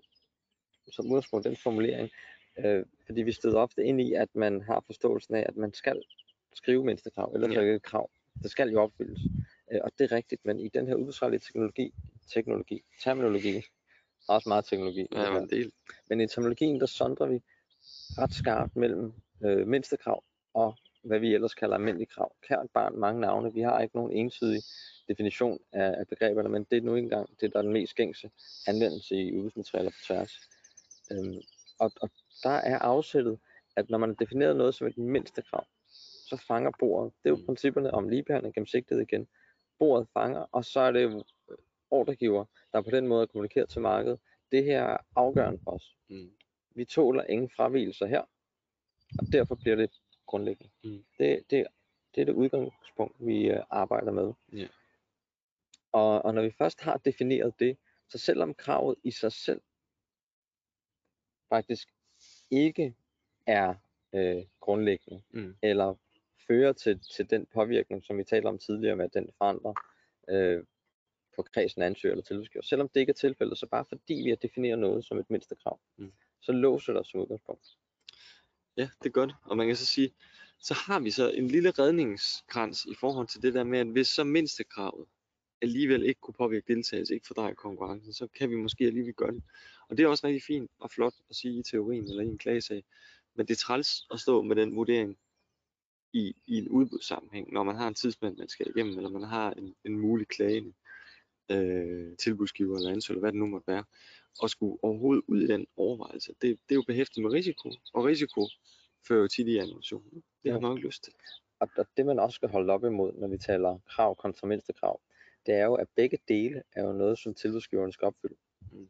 [0.93, 2.11] som udgangspunkt den formulering,
[2.59, 6.03] øh, fordi vi støder ofte ind i, at man har forståelsen af, at man skal
[6.57, 7.43] skrive mindstekrav, Ja.
[7.45, 8.11] er det ikke et krav.
[8.43, 9.21] Det skal jo opfyldes.
[9.73, 11.95] Øh, og det er rigtigt, men i den her udbudsretlige teknologi,
[12.35, 13.63] teknologi, terminologi,
[14.29, 15.73] også meget teknologi, Ja, men en del.
[16.09, 17.43] men i terminologien, der sondrer vi
[18.19, 19.13] ret skarpt mellem
[19.45, 22.33] øh, mindstekrav og hvad vi ellers kalder almindelige krav.
[22.49, 23.53] Kært barn, mange navne.
[23.55, 24.63] Vi har ikke nogen entydig
[25.09, 27.95] definition af, af begreberne, men det er nu ikke engang det, der er den mest
[27.95, 28.31] gængse
[28.67, 30.33] anvendelse i udbudsmaterialer på tværs.
[31.13, 31.41] Øhm,
[31.79, 32.11] og, og
[32.43, 33.39] der er afsættet,
[33.77, 35.67] at når man har defineret noget som et mindste krav,
[36.29, 37.13] så fanger bordet.
[37.23, 37.47] Det er jo Mm.
[37.47, 39.29] principperne om ligebehandling, gennemsigtighed igen.
[39.79, 41.57] Bordet fanger, og så er det jo øh,
[41.91, 44.21] ordregiver, der på den måde kommunikerer til markedet.
[44.53, 45.97] Det her er afgørende for os.
[46.09, 46.31] Mm.
[46.71, 48.21] Vi tåler ingen fravigelser her,
[49.19, 49.91] og derfor bliver det
[50.27, 50.73] grundlæggende.
[50.85, 51.05] Mm.
[51.19, 51.67] Det, det,
[52.15, 54.33] det er det udgangspunkt, vi øh, arbejder med.
[54.53, 54.69] Ja.
[55.93, 59.61] Og, og når vi først har defineret det, så selvom kravet i sig selv
[61.49, 61.89] faktisk
[62.51, 62.95] ikke
[63.47, 63.75] er
[64.13, 65.57] øh, grundlæggende, Mm.
[65.63, 65.95] eller
[66.49, 69.75] fører til, til den påvirkning, som vi talte om tidligere med, at den forandrer
[70.31, 70.65] øh,
[71.37, 72.63] på kredsen ansøger eller tilbudsgiver.
[72.63, 75.55] Selvom det ikke er tilfældet, så bare fordi vi har defineret noget som et mindste
[75.63, 76.13] krav, Mm.
[76.43, 77.67] så låser det os som udgangspunkt.
[78.77, 79.33] Ja, det er godt.
[79.43, 80.15] Og man kan så sige,
[80.61, 84.07] så har vi så en lille redningskrans i forhold til det der med, at hvis
[84.09, 85.07] så mindstekravet
[85.63, 89.43] alligevel ikke kunne påvirke deltagelse, ikke fordreje konkurrencen, så kan vi måske alligevel gøre det.
[89.89, 92.39] Og det er også rigtig fint og flot at sige i teorien eller i en
[92.39, 92.85] klagesag.
[93.35, 95.19] Men det er træls at stå med den vurdering
[96.17, 99.51] i, i en udbudssammenhæng, når man har en tidsplan, man skal igennem, eller man har
[99.53, 100.75] en, en mulig klage
[101.51, 103.85] øh, tilbudsgiver eller ansøger, eller hvad det nu måtte være,
[104.43, 106.33] og skulle overhovedet ud i den overvejelse.
[106.43, 108.49] Det, det er jo behæftet med risiko, og risiko
[109.09, 110.23] fører jo tit i annullation.
[110.43, 111.13] Det har man jo ikke lyst til.
[111.61, 114.73] Og og det man også skal holde op imod, når vi taler krav kontra mindste
[114.73, 115.01] krav,
[115.47, 118.37] det er jo, at begge dele er jo noget, som tilbudsgiveren skal opfylde.
[118.73, 118.89] Mm.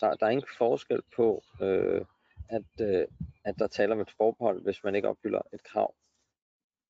[0.00, 2.04] Der, der er ingen forskel på, øh,
[2.48, 3.06] at, øh,
[3.44, 5.94] at der taler om et forbehold, hvis man ikke opfylder et krav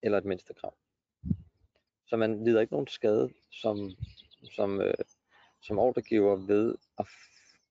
[0.04, 0.74] eller et mindste krav.
[2.06, 3.90] Så man lider ikke nogen skade som,
[4.56, 4.94] som, øh,
[5.62, 7.06] som ordregiver ved at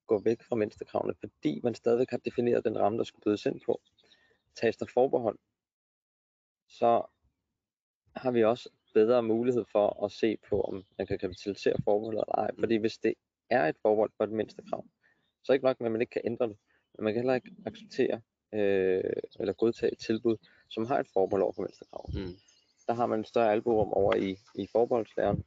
[0.06, 3.60] gå væk fra mindstekravene, fordi man stadigvæk har defineret den ramme, der skal bydes ind
[3.66, 3.80] på.
[4.54, 5.38] Tages der forbehold,
[6.68, 7.02] så
[8.16, 12.38] har vi også bedre mulighed for at se på, om man kan kapitalisere forbeholdet eller
[12.38, 12.50] ej.
[12.58, 13.14] Fordi hvis det
[13.50, 14.84] er et forbehold for et mindste krav,
[15.44, 16.56] så er ikke nok med, at man ikke kan ændre det.
[16.94, 18.20] Men man kan heller ikke acceptere
[18.54, 20.36] øh, eller godtage et tilbud,
[20.70, 22.10] som har et forbehold over for mindste krav.
[22.14, 22.36] Mm.
[22.86, 25.44] Der har man en større albuerum over i, i forbeholdslæren,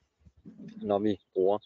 [0.81, 1.59] når vi bruger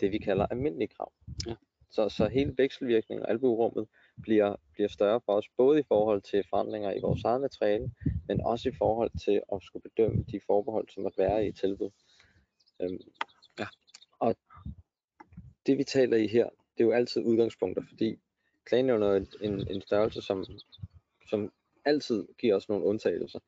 [0.00, 1.12] det, vi kalder almindelige krav.
[1.46, 1.54] Ja.
[1.90, 3.88] Så, så hele vekselvirkningen og albuerummet
[4.22, 7.90] bliver, bliver større for os, både i forhold til forandringer i vores eget materiale,
[8.28, 11.90] men også i forhold til at skulle bedømme de forbehold, som måtte være i tilbud.
[12.82, 13.00] Øhm,
[13.58, 13.66] Ja.
[14.18, 14.36] Og
[15.66, 18.16] det vi taler i her, det er jo altid udgangspunkter, fordi
[18.64, 20.44] klagenævnet er en, en, en størrelse, som,
[21.30, 21.52] som
[21.84, 23.38] altid giver os nogle undtagelser.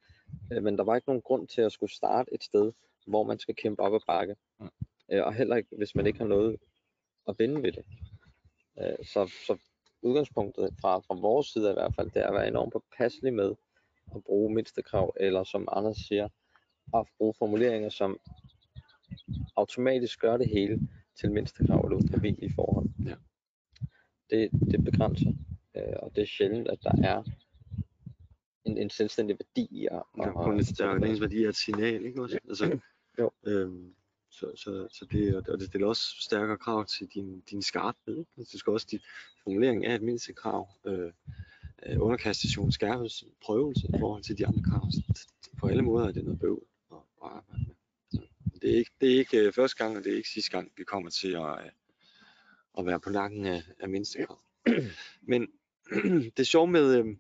[0.53, 2.73] Øh, men der var ikke nogen grund til at skulle starte et sted,
[3.07, 4.37] hvor man skal kæmpe op ad bakke.
[4.61, 4.69] Mm.
[5.12, 6.57] Øh, og heller ikke, hvis man ikke har noget
[7.29, 7.85] at vinde ved det.
[8.81, 9.59] Øh, så, så
[10.03, 13.55] udgangspunktet fra, fra vores side i hvert fald, det er at være enormt påpasselig med
[14.14, 16.29] at bruge mindstekrav, eller som Anders siger,
[16.95, 18.21] at bruge formuleringer, som
[19.57, 20.81] automatisk gør det hele
[21.21, 22.87] til mindstekrav eller ufravigelige forhold.
[23.07, 23.14] Ja.
[24.31, 25.33] Det, det begrænser,
[25.77, 27.23] øh, og det er sjældent, at der er
[28.70, 30.94] en, en selvstændig værdi i at, Ja, større.
[30.94, 32.38] Den eneste værdi er et signal, ikke også?
[32.48, 32.78] Altså,
[33.18, 33.30] Jo.
[33.46, 33.94] Øhm,
[34.30, 38.18] så, så, så det, og det stiller også stærkere krav til din, din skarphed.
[38.18, 38.30] Ikke?
[38.38, 39.00] Altså, du skal også, din
[39.42, 41.12] formulering af et mindste krav, øh,
[41.87, 44.90] øh, underkastation, skærpelse, prøvelse i forhold til de andre krav.
[44.90, 47.74] Så på alle måder er det noget bøvl at, at arbejde med.
[48.11, 50.50] Så det er ikke, det er ikke øh, første gang, og det er ikke sidste
[50.50, 51.70] gang, vi kommer til at, øh,
[52.78, 54.40] at være på nakken af, af mindste krav.
[55.33, 55.48] Men
[56.37, 57.16] det sjove med, øh,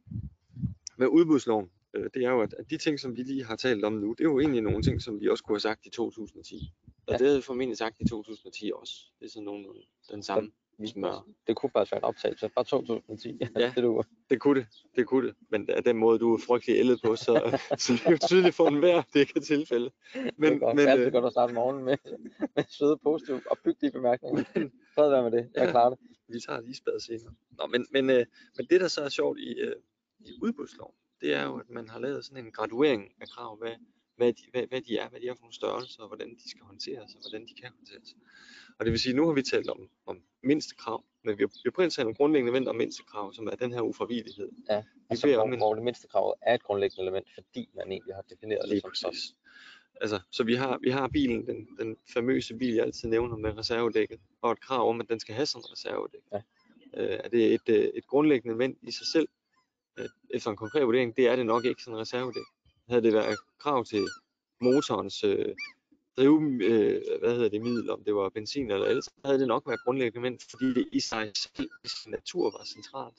[1.00, 3.84] med udbudsloven, øh, det er jo, at, at de ting, som vi lige har talt
[3.84, 5.90] om nu, det er jo egentlig nogle ting, som vi også kunne have sagt i
[5.90, 6.72] 2010.
[7.06, 7.18] Og Ja.
[7.18, 8.92] det havde vi formentlig sagt i 2010 også.
[9.20, 11.26] Det er sådan nogenlunde den samme vi- smør.
[11.46, 13.38] Det kunne faktisk være en optagelse fra 2010.
[13.58, 13.72] Ja.
[13.76, 15.34] det du, Det kunne det, det kunne det.
[15.50, 17.32] Men af den måde, du er frygtelig ældet på, så,
[17.78, 19.90] så det er jo tydeligt for enhver, det ikke er tilfælde.
[20.14, 20.76] men, Men, det er godt.
[20.76, 21.96] men, det er altid øh, godt at starte morgenen med,
[22.56, 24.44] med søde, positive og bygtige bemærkninger.
[24.94, 25.50] Fred være med det.
[25.54, 25.70] Jeg Ja.
[25.70, 25.98] klarer det.
[26.28, 27.34] vi tager lige spadet senere.
[27.58, 29.72] Nå, men, men, øh, men det, der så er sjovt i, øh,
[30.24, 33.74] i udbudsloven, det er jo, at man har lavet sådan en graduering af krav, hvad,
[34.16, 36.50] hvad, de, hvad, hvad de er, hvad de er for nogle størrelser, og hvordan de
[36.50, 38.16] skal håndteres, og hvordan de kan håndteres.
[38.78, 41.48] Og det vil sige, nu har vi talt om, om mindste krav, men vi har,
[41.48, 44.48] vi har på nogle grundlæggende elementer om mindste krav, som er den her ufravigelighed.
[44.70, 47.70] Ja, Vi altså, beder om en, hvor det mindste krav er et grundlæggende element, fordi
[47.74, 49.36] man egentlig har defineret Lige det som sådan.
[50.00, 53.58] Altså, så vi har, vi har bilen, den, den famøse bil, jeg altid nævner med
[53.58, 56.22] reservedækket, og et krav om, at den skal have sådan en reservedæk.
[56.32, 56.40] Ja.
[56.96, 59.28] Øh, er det et, øh, et grundlæggende element i sig selv,
[60.00, 62.46] at efter en konkret vurdering, det er det nok ikke sådan en reservedæk.
[62.88, 64.04] Havde det været krav til
[64.60, 65.54] motorens øh,
[66.16, 69.48] drive, øh, hvad hedder det, middel, om det var benzin eller el, så havde det
[69.48, 73.16] nok været grundlæggende men fordi det i sig selv, i sin natur var centralt.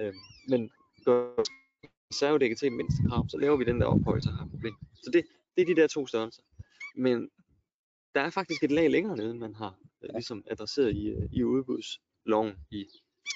[0.00, 0.14] Øh,
[0.48, 0.70] men
[1.04, 1.42] gør
[2.12, 4.74] reservedækket til mindst mindste krav, så laver vi den der ophøjelse og har problem.
[4.94, 5.24] Så det,
[5.56, 6.42] det er de der to størrelser.
[6.96, 7.30] Men
[8.14, 11.44] der er faktisk et lag længere nede, man har øh, ligesom adresseret i, øh, i
[11.44, 12.86] udbudsloven i,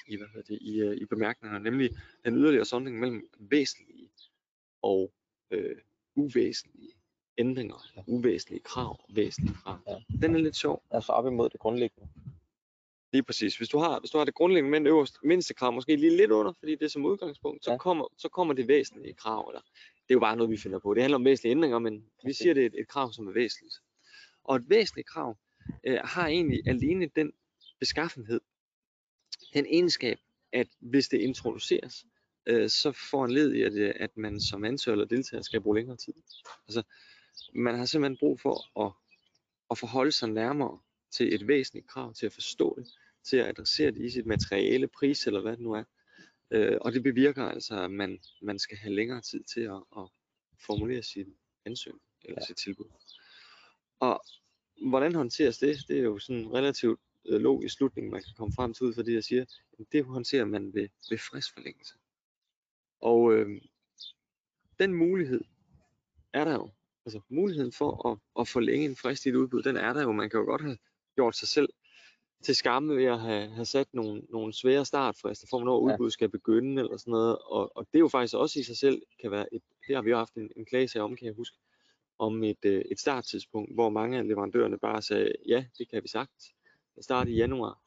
[0.07, 1.89] i, hvad hedder det, i, øh, i bemærkningerne, nemlig
[2.25, 4.09] den yderligere sondring mellem væsentlige
[4.81, 5.13] og
[5.51, 5.75] øh,
[6.15, 6.89] uvæsentlige
[7.37, 9.79] ændringer, eller uvæsentlige krav og væsentlige krav.
[9.87, 10.17] Ja.
[10.21, 10.83] Den er lidt sjov.
[10.91, 12.09] Altså op imod det grundlæggende.
[13.13, 13.57] Lige præcis.
[13.57, 16.31] Hvis du har, hvis du har det grundlæggende men øverst, mindste krav, måske lige lidt
[16.31, 17.77] under, fordi det er som udgangspunkt, så, Ja.
[17.77, 19.47] kommer, så kommer det væsentlige krav.
[19.49, 20.93] Eller, det er jo bare noget, vi finder på.
[20.93, 22.37] Det handler om væsentlige ændringer, men vi Præcis.
[22.37, 23.75] siger, det er et, et krav, som er væsentligt.
[24.43, 25.37] Og et væsentligt krav
[25.83, 27.31] øh, har egentlig alene den
[27.79, 28.41] beskaffenhed,
[29.53, 30.19] den egenskab,
[30.53, 32.05] at hvis det introduceres,
[32.45, 35.61] øh, så får en led i, at, øh, at man som ansøger eller deltager skal
[35.61, 36.13] bruge længere tid.
[36.67, 36.83] Altså,
[37.53, 38.93] man har simpelthen brug for at,
[39.71, 40.79] at forholde sig nærmere
[41.11, 42.87] til et væsentligt krav, til at forstå det,
[43.23, 45.83] til at adressere det i sit materiale, pris eller hvad det nu er.
[46.51, 50.07] Øh, og det bevirker altså, at man, man skal have længere tid til at, at
[50.65, 51.35] formulere sin
[51.65, 52.45] ansøgning eller ja.
[52.45, 52.85] sit tilbud.
[53.99, 54.23] Og
[54.89, 55.77] hvordan håndteres det?
[55.87, 59.13] Det er jo sådan relativt logisk slutning, man kan komme frem til ud fra det,
[59.13, 59.45] jeg siger.
[59.91, 61.93] Det håndterer man ved, ved fristforlængelse.
[63.01, 63.61] Og øh,
[64.79, 65.41] den mulighed
[66.33, 66.69] er der jo.
[67.05, 70.11] Altså muligheden for at, at forlænge en frist i et udbud, den er der jo.
[70.11, 70.77] Man kan jo godt have
[71.15, 71.69] gjort sig selv
[72.43, 75.93] til skamme ved at have, have sat nogle, nogle svære startfrister for, hvornår ja.
[75.93, 77.37] udbuddet skal begynde eller sådan noget.
[77.37, 80.01] Og, og det er jo faktisk også i sig selv kan være et, det har
[80.01, 81.57] vi jo haft en, en klage om, kan jeg huske,
[82.19, 86.07] om et, øh, et starttidspunkt, hvor mange af leverandørerne bare sagde, ja, det kan vi
[86.07, 86.43] sagt.
[87.01, 87.79] Start i januar.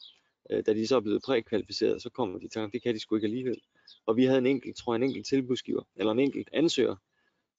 [0.50, 3.14] Øh, da de så er blevet prækvalificeret, så kommer de til, det kan de sgu
[3.14, 3.60] ikke alligevel.
[4.06, 6.96] Og vi havde en enkelt, tror jeg, en enkelt tilbudsgiver, eller en enkelt ansøger,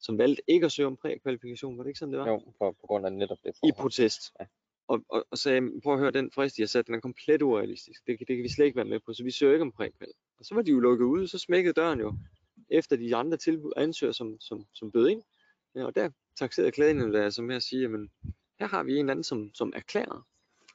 [0.00, 1.76] som valgte ikke at søge om prækvalifikation.
[1.76, 2.28] Var det ikke sådan, det var?
[2.28, 3.74] Jo, på, på grund af netop det forhold.
[3.74, 4.32] I protest.
[4.40, 4.46] Ja.
[4.88, 7.42] Og, og, og sagde, prøv at høre, den frist, de har sat, den er komplet
[7.42, 8.06] urealistisk.
[8.06, 10.08] Det, det kan vi slet ikke være med på, så vi søger ikke om prækval.
[10.38, 12.14] Og så var de jo lukket ud, så smækkede døren jo,
[12.70, 15.22] efter de andre tilbud, ansøger, som, som, som bød ind.
[15.74, 18.10] Ja, og der taxerede klagen der altså med at sige, jamen,
[18.58, 20.26] her har vi en anden, som, som erklærer.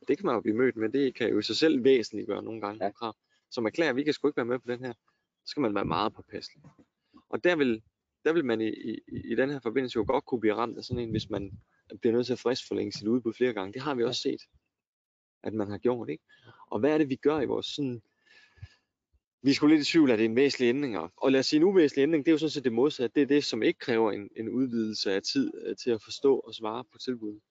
[0.07, 2.43] Det kan man jo blive mødt med, det kan jo i sig selv væsentligt gøre
[2.43, 2.85] nogle gange.
[2.85, 2.91] Ja.
[2.91, 3.15] Krav,
[3.51, 4.93] som erklærer, at vi kan sgu ikke være med på den her.
[5.45, 6.63] Så skal man være meget påpasselig.
[7.29, 7.83] Og der vil,
[8.25, 10.83] der vil man i, i, i den her forbindelse jo godt kunne blive ramt af
[10.83, 11.59] sådan en, hvis man
[12.01, 13.73] bliver nødt til at fristforlænge sit udbud flere gange.
[13.73, 14.41] Det har vi også set,
[15.43, 16.09] at man har gjort.
[16.09, 16.23] Ikke?
[16.67, 18.01] Og hvad er det, vi gør i vores sådan...
[19.43, 20.97] Vi skulle lidt i tvivl, at det er en væsentlig ændring.
[21.17, 23.15] Og lad os sige, en uvæsentlig ændring, det er jo sådan set det modsatte.
[23.15, 26.39] Det er det, som ikke kræver en, en udvidelse af tid øh, til at forstå
[26.39, 27.41] og svare på tilbuddet.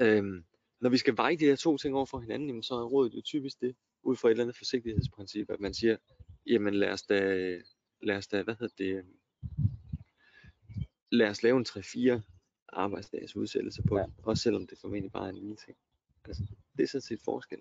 [0.00, 0.44] Øhm,
[0.80, 3.14] når vi skal veje de her to ting over for hinanden, jamen, så er rådet
[3.14, 5.96] jo typisk det, ud fra et eller andet forsigtighedsprincip, at man siger,
[6.46, 7.20] jamen lad os da,
[8.02, 9.04] lad os da hvad hedder det,
[11.10, 12.20] lad os lave en 3-4
[12.68, 14.02] arbejdsdages udsættelse på ja.
[14.02, 15.76] det, også selvom det formentlig bare er en lille ting.
[16.24, 16.42] Altså,
[16.76, 17.58] det er sådan set forskel.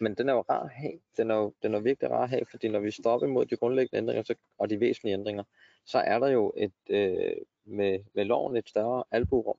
[0.00, 1.00] Men den er jo rar at have.
[1.16, 3.46] Den er jo den er virkelig rar at have, fordi når vi står op imod
[3.46, 5.44] de grundlæggende ændringer så, og de væsentlige ændringer,
[5.86, 9.58] så er der jo et, øh, med, med loven et større alburum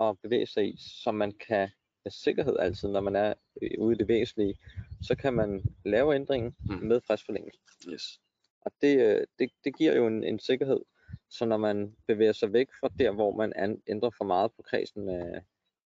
[0.00, 1.68] at bevæge sig i, som man kan
[2.04, 4.58] med sikkerhed altid, når man er øh, ude i det væsentlige,
[5.02, 6.86] så kan man lave ændringen mm.
[6.86, 7.60] med fristforlængelse.
[7.88, 8.20] Yes.
[8.60, 10.80] Og det, øh, det, det giver jo en, en sikkerhed,
[11.28, 14.62] så når man bevæger sig væk fra der, hvor man an, ændrer for meget på
[14.62, 15.42] kredsen af,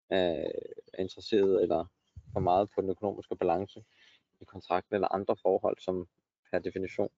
[0.10, 0.52] af
[1.00, 1.86] interesseret, eller
[2.34, 3.84] for meget på den økonomiske balance
[4.42, 6.08] i kontrakten, eller andre forhold, som
[6.52, 7.10] per definition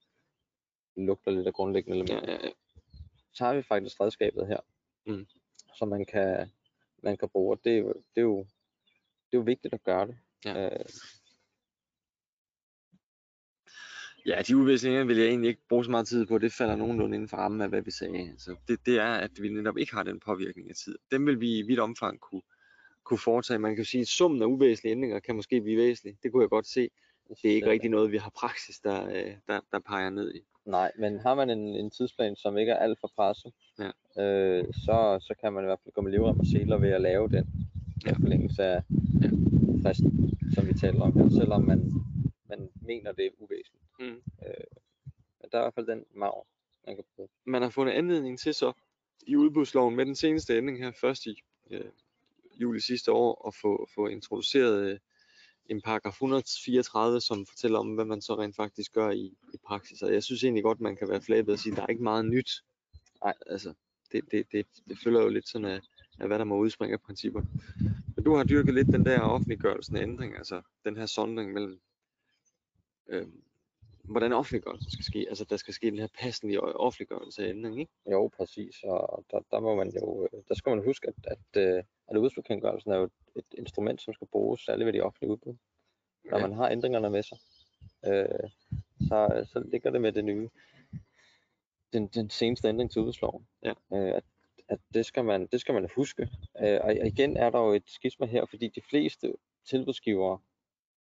[0.95, 2.51] lugter lidt af grundlæggende elementer, ja, ja, ja.
[3.34, 4.60] så har vi faktisk redskabet her,
[5.06, 5.27] mm.
[5.75, 6.51] som man kan,
[7.03, 7.58] man kan bruge.
[7.58, 8.45] Det, det, er jo,
[9.34, 10.17] det er jo vigtigt at gøre det.
[10.46, 10.65] Ja.
[10.65, 10.86] Øh,
[14.26, 16.38] Ja, de udviklingerne vil jeg egentlig ikke bruge så meget tid på.
[16.38, 18.30] Det falder nogenlunde inden for rammen af, hvad vi sagde.
[18.32, 20.96] Altså, det, det er, at vi netop ikke har den påvirkning af tid.
[21.12, 22.41] Dem vil vi i vidt omfang kunne,
[23.04, 23.60] kunne foretage.
[23.60, 26.17] Man kan jo sige, at summen af uvæsentlige ændringer kan måske blive væsentlig.
[26.24, 26.89] Det kunne jeg godt se.
[27.41, 30.39] Det er ikke rigtig noget, vi har praksis, der, øh, der, der peger ned i.
[30.65, 34.24] Nej, men har man en, en tidsplan, som ikke er alt for presset, ja.
[34.24, 37.02] øh, så, så kan man i hvert fald gå med livrem og seler ved at
[37.02, 37.46] lave den
[38.06, 38.12] ja.
[38.12, 38.84] forlængelse af
[39.22, 39.30] ja.
[39.84, 41.92] fristen, som vi taler om her, selvom man,
[42.50, 43.86] man mener, det er uvæsentligt.
[44.00, 44.06] Mm.
[44.46, 44.66] Øh,
[45.42, 46.48] men der er i hvert fald den marg,
[46.88, 47.30] man kan bruge.
[47.46, 48.74] Man har fundet anledning til så
[49.28, 51.86] i udbudsloven med den seneste ændring her først i øh,
[52.62, 55.00] juli sidste år at få, få introduceret øh,
[55.66, 60.02] en paragraf 134, som fortæller om, hvad man så rent faktisk gør i, i praksis.
[60.02, 62.04] Og jeg synes egentlig godt, man kan være flabet og sige, at der er ikke
[62.04, 62.52] meget nyt.
[63.24, 63.74] Nej, altså,
[64.12, 65.82] det, det, det, det følger jo lidt sådan af,
[66.19, 67.47] af, hvad der må udspringe af principperne.
[68.15, 71.80] Men du har dyrket lidt den der offentliggørelsen af ændring, altså den her sondring mellem
[73.10, 73.28] øh,
[74.04, 75.26] hvordan offentliggørelsen skal ske.
[75.30, 77.91] Altså der skal ske den her passende offentliggørelse af ændring, ikke?
[78.12, 78.84] Jo, præcis.
[78.84, 82.15] Og der, der må man jo, øh, der skal man huske, at, at, øh, at
[82.17, 85.56] udbudsbekendtgørelsen er jo et instrument, som skal bruges særligt ved de offentlige udbud.
[86.32, 86.47] Når ja.
[86.47, 87.38] man har ændringerne med sig,
[88.06, 88.49] øh,
[89.08, 90.49] så, så ligger det med det nye,
[91.93, 93.47] den, den seneste ændring til udbudsloven.
[93.63, 93.73] Ja.
[93.93, 94.23] Øh, at,
[94.73, 96.29] at det skal man, det skal man huske.
[96.62, 99.33] Øh, og igen er der jo et skisma her, fordi de fleste
[99.69, 100.39] tilbudsgivere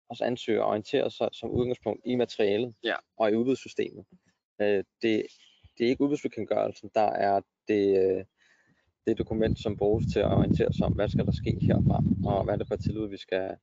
[0.08, 2.94] også ansøger orienterer sig som udgangspunkt i materialet ja.
[3.16, 4.04] og i udbudssystemet.
[4.60, 5.26] Øh, det,
[5.78, 8.24] det er ikke udbudsbekendtgørelsen, der er det, øh,
[9.06, 12.44] det dokument, som bruges til at orientere sig om, hvad skal der ske herfra, og
[12.44, 13.56] hvad er det for et tilbud, vi skal,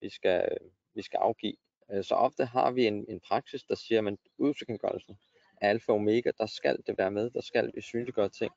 [0.00, 0.56] vi skal,
[0.94, 1.56] vi skal afgive.
[1.92, 5.18] Øh, så ofte har vi en, en praksis, der siger, at udbudsbekendtgørelsen
[5.60, 8.52] er alfa og omega, der skal det være med, der skal vi synliggøre ting,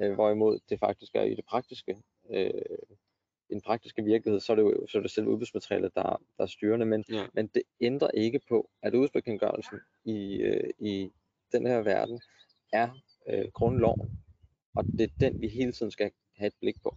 [0.00, 1.96] øh, hvorimod det faktisk er i det praktiske
[2.30, 2.50] øh,
[3.50, 6.02] i den praktiske virkelighed, så er det jo så er det selv udbudsmaterialet, der,
[6.36, 7.26] der er styrende, men, Ja.
[7.34, 11.10] men det ændrer ikke på, at udbudsbekendtgørelsen i, øh, i
[11.52, 12.20] den her verden
[12.72, 12.90] er
[13.28, 14.10] øh, grundloven,
[14.74, 16.96] og det er den, vi hele tiden skal have et blik på,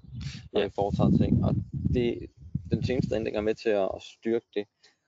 [0.51, 0.67] når Ja.
[0.67, 1.55] vi foretager ting, og
[1.93, 2.29] det,
[2.71, 4.67] den seneste ændring er med til at, at styrke det,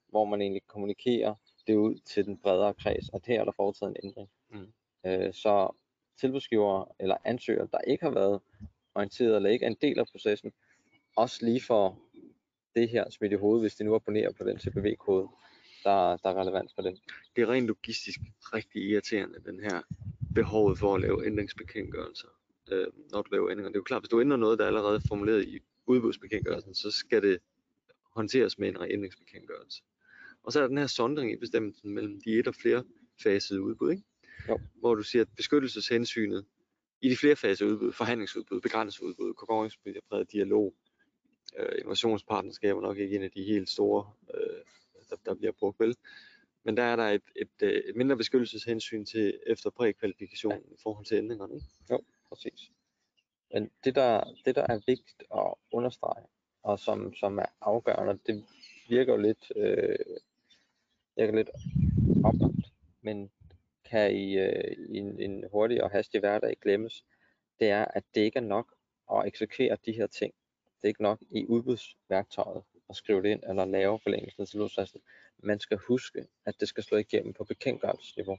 [0.10, 1.36] hvor man egentlig kommunikerer
[1.68, 4.30] det ud til den bredere kreds, og her er der foretaget en ændring.
[4.52, 4.74] Mm.
[5.06, 5.76] Øh, så
[6.20, 8.42] tilbudsgivere eller ansøgere, der ikke har været
[8.96, 10.52] orienteret eller ikke er en del af processen,
[11.16, 12.00] også lige for
[12.76, 15.28] det her smidt i hovedet, hvis de nu abonnerer på den CPV-kode,
[15.84, 17.00] der, der er relevant for det.
[17.36, 18.20] Det er rent logistisk
[18.54, 19.82] rigtig irriterende, den her
[20.36, 22.28] behovet for at lave ændringsbekendtgørelser,
[22.72, 23.70] øh, når du laver ændringer.
[23.70, 26.92] Det er jo klart, hvis du ændrer noget, der er allerede formuleret i udbudsbekendtgørelsen, så
[26.92, 27.40] skal det
[28.16, 29.84] håndteres med en ændringsbekendtgørelse.
[30.44, 32.84] Og så er der den her sondring i bestemmelsen mellem de et og flere
[33.24, 34.04] fasede udbud, ikke?
[34.48, 34.60] Jo.
[34.76, 36.46] hvor du siger, at beskyttelseshensynet
[37.02, 40.74] i de flere faser udbud, forhandlingsudbud, begrænsningsudbud, konkurrencepræget dialog,
[41.58, 44.64] øh, innovationspartnerskaber nok ikke en af de helt store, øh,
[45.10, 45.96] der, der bliver brugt vel.
[46.64, 50.74] Men der er der et, et, øh, et mindre beskyttelseshensyn til efter prækvalifikation ja.
[50.74, 51.56] i forhold til ændringerne.
[51.92, 52.04] Ikke?
[52.30, 52.72] Præcis.
[53.54, 56.26] Men det der, det der er vigtigt at understrege,
[56.64, 58.46] og som, som er afgørende, det
[58.90, 59.96] virker jo lidt, øh,
[61.16, 61.50] virker lidt
[62.24, 62.66] oplagt,
[63.02, 63.32] men
[63.90, 67.06] kan i, øh, i en, en hurtig og hastig hverdag glemmes,
[67.60, 68.74] det er, at det ikke er nok
[69.14, 70.34] at eksekvere de her ting.
[70.78, 75.02] Det er ikke nok i udbudsværktøjet at skrive det ind eller lave forlængelsen til lodsfristen.
[75.44, 78.38] Man skal huske, at det skal slå igennem på bekendtgørelsesniveau.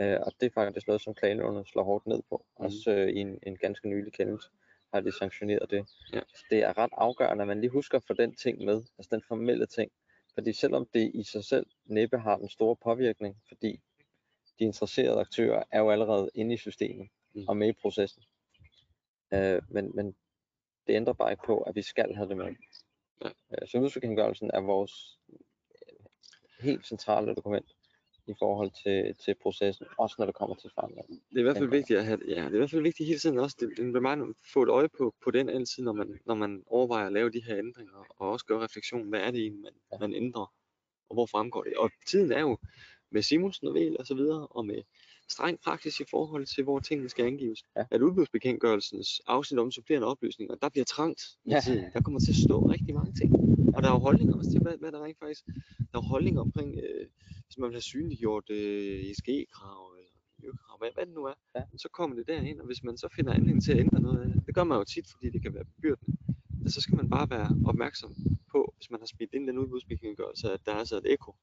[0.00, 2.46] Øh, og det er faktisk noget, som klagenævnet slår hårdt ned på.
[2.58, 2.64] Mm.
[2.64, 4.48] Også øh, i en, en ganske nylig kendelse
[4.94, 5.86] har de sanktioneret det.
[6.12, 6.20] Ja.
[6.34, 9.08] Så det er ret afgørende, at man lige husker at få den ting med, altså
[9.10, 9.92] den formelle ting.
[10.34, 13.80] Fordi selvom det i sig selv næppe har den store påvirkning, fordi
[14.58, 17.44] de interesserede aktører er jo allerede inde i systemet Mm.
[17.48, 18.22] og med i processen.
[19.34, 20.06] Øh, men, men
[20.86, 22.46] det ændrer bare ikke på, at vi skal have det med.
[23.24, 23.28] Ja.
[23.28, 25.38] Øh, så udbudsbekendtgørelsen er vores øh,
[26.60, 27.66] helt centrale dokument
[28.26, 31.08] i forhold til, til processen, også når det kommer til forandring.
[31.08, 33.06] Det er i hvert fald vigtigt at have, ja, det er i hvert fald vigtigt
[33.06, 35.92] hele tiden også, det, det meget at få et øje på, på den altid, når
[35.92, 39.30] man, når man overvejer at lave de her ændringer, og også gøre refleksion, hvad er
[39.30, 39.98] det egentlig, man, Ja.
[39.98, 40.52] man ændrer,
[41.08, 41.76] og hvor fremgår det.
[41.76, 42.58] Og tiden er jo
[43.10, 43.68] med Simonsen
[43.98, 44.82] og så videre, og med
[45.28, 47.62] streng praksis i forhold til, hvor tingene skal angives.
[47.76, 47.84] Ja.
[47.90, 51.60] At udbudsbekendtgørelsens afsnit om supplerende oplysninger, der bliver trangt med Ja.
[51.60, 51.84] tiden.
[51.94, 53.32] Der kommer til at stå rigtig mange ting.
[53.76, 55.46] Og der er jo holdninger også til, hvad, hvad der rent faktisk,
[55.92, 57.06] der er holdninger omkring, øh,
[57.46, 61.62] hvis man vil have synliggjort øh, ESG-krav, eller miljøkrav, hvad, hvad det nu er, Ja.
[61.76, 64.26] så kommer det derhen, og hvis man så finder anledning til at ændre noget af
[64.28, 66.16] det, det gør man jo tit, fordi det kan være bebyrdende,
[66.74, 68.14] så skal man bare være opmærksom
[68.52, 71.34] på, hvis man har smidt ind den udbudsbekendtgørelse, at der er altså et ekko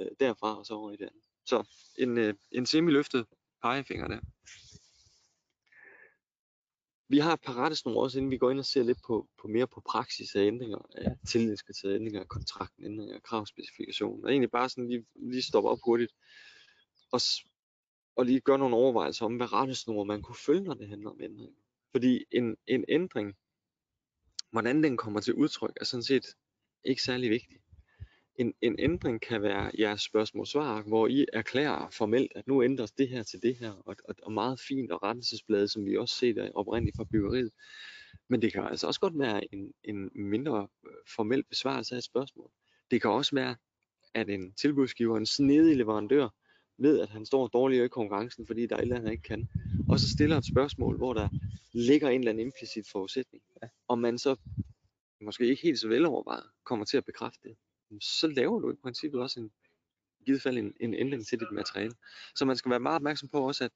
[0.00, 1.22] øh, derfra og så over i det andet.
[1.44, 3.26] Så en, øh, en semi-løftet
[3.62, 4.20] pegefinger der.
[7.08, 7.58] Vi har et par
[7.96, 10.78] også, inden vi går ind og ser lidt på, på mere på praksis af ændringer,
[10.94, 14.24] af tillidskriterier, ændringer af kontrakten, ændringer af kravspecifikationen.
[14.24, 16.12] Og egentlig bare sådan lige, lige stoppe op hurtigt
[17.12, 17.20] og,
[18.16, 21.20] og lige gøre nogle overvejelser om, hvad rettesnore man kunne følge, når det handler om
[21.20, 21.56] ændringer.
[21.92, 23.36] Fordi en, en ændring,
[24.50, 26.26] hvordan den kommer til udtryk, er sådan set
[26.84, 27.60] ikke særlig vigtig.
[28.40, 33.08] En, en ændring kan være jeres spørgsmål-svar, hvor I erklærer formelt, at nu ændres det
[33.08, 36.34] her til det her, og, og, og meget fint og rettelsesblade, som vi også ser
[36.34, 37.50] der oprindeligt fra byggeriet.
[38.28, 42.04] Men det kan altså også godt være en, en mindre øh, formel besvarelse af et
[42.04, 42.50] spørgsmål.
[42.90, 43.56] Det kan også være,
[44.14, 46.28] at en tilbudsgiver, en snedig leverandør,
[46.78, 49.28] ved, at han står dårligere i konkurrencen, fordi der er et eller andet, han ikke
[49.28, 49.48] kan,
[49.88, 51.28] og så stiller et spørgsmål, hvor der
[51.72, 53.68] ligger en eller anden implicit forudsætning, Ja.
[53.88, 54.36] og man så
[55.20, 57.56] måske ikke helt så velovervejet kommer til at bekræfte det,
[58.00, 59.50] så laver du i princippet også en,
[60.20, 61.92] i givet fald en, en ændring til dit materiale.
[62.34, 63.70] Så man skal være meget opmærksom på også, at,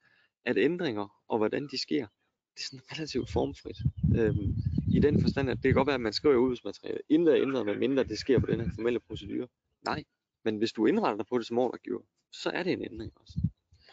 [0.45, 2.07] at ændringer og hvordan de sker,
[2.55, 3.77] det er sådan relativt formfrit.
[4.17, 4.55] Øhm,
[4.97, 7.43] I den forstand, at det kan godt være, at man skriver i udbudsmaterialet, intet er
[7.43, 9.49] ændret, medmindre det sker på den her formelle procedure.
[9.85, 10.05] Nej,
[10.45, 12.01] men hvis du indretter dig på det som ordregiver,
[12.33, 13.41] så er det en ændring også.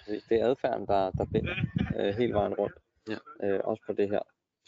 [0.08, 1.56] Det er adfærden, der, der binder
[2.00, 2.76] øh, hele vejen rundt.
[3.10, 3.18] Ja.
[3.48, 4.20] Øh, også på det her.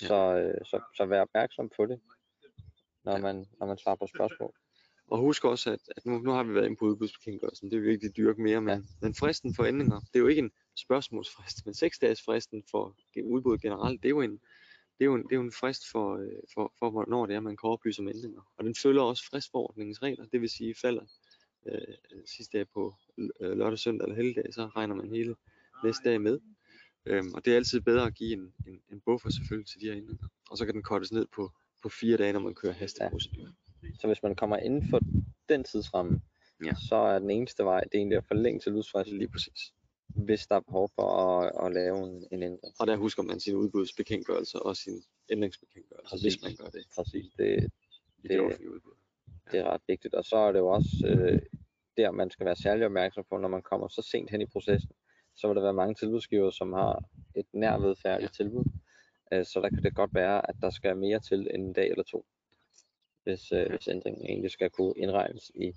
[0.02, 0.08] Ja.
[0.08, 2.00] Så, øh, så, så vær opmærksom på det,
[3.04, 3.18] når, Ja.
[3.22, 4.54] man, når man svarer på spørgsmål.
[5.08, 7.88] Og husk også, at, at nu, nu har vi været inde på udbudsbekendtgørelsen, det vil
[7.88, 8.82] vi ikke dyrke mere, men, ja.
[9.02, 12.98] men fristen for ændringer, det er jo ikke en spørgsmålsfrist, men 6 dages fristen for
[13.24, 14.32] udbud generelt, det er jo en,
[14.98, 17.36] det er jo en, det er jo en frist for, øh, for, for, hvornår det
[17.36, 18.42] er, man kan oplyse om ændringer.
[18.58, 21.06] Og den følger også fristforordningens regler, det vil sige, falder
[21.68, 25.36] øh, sidste dag på øh, lørdag, søndag eller helligdag, så regner man hele
[25.84, 26.40] næste dag med.
[27.06, 29.86] Øhm, og det er altid bedre at give en, en, en buffer selvfølgelig til de
[29.86, 30.28] her ændringer.
[30.50, 31.52] Og så kan den kortes ned på,
[31.82, 33.54] på fire dage, når man kører hasteprocedure.
[34.00, 35.00] Så hvis man kommer inden for
[35.50, 36.22] den tidsramme,
[36.66, 36.74] Ja.
[36.90, 38.78] så er den eneste vej, det er egentlig at forlænge til Ja.
[38.78, 39.18] udfristen.
[39.18, 39.74] Lige præcis.
[40.16, 41.08] hvis der er behov for
[41.40, 42.74] at, at lave en, en ændring.
[42.80, 46.34] Og der husker man sin udbudsbekendtgørelse og sin ændringsbekendtgørelse, Præcis.
[46.34, 47.72] hvis man gør det Præcis, det,
[48.22, 48.96] det, det udbud.
[49.52, 50.14] det er ret vigtigt.
[50.14, 51.42] Og så er det jo også øh,
[51.98, 54.92] der, man skal være særlig opmærksom på, når man kommer så sent hen i processen.
[55.36, 57.04] Så vil der være mange tilbudsgiver, som har
[57.36, 58.44] et nærved færdigt ja.
[58.44, 58.64] tilbud.
[59.34, 61.90] Øh, så der kan det godt være, at der skal mere til end en dag
[61.90, 62.26] eller to,
[63.24, 65.74] hvis, øh, hvis ændringen egentlig skal kunne indregnes i,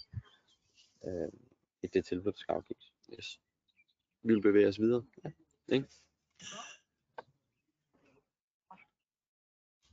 [1.07, 1.29] øh,
[1.83, 2.93] i det tilbud, der skal afgives.
[3.13, 3.41] Yes.
[4.23, 5.05] Vi vil bevæge os videre.
[5.69, 5.87] Ikke?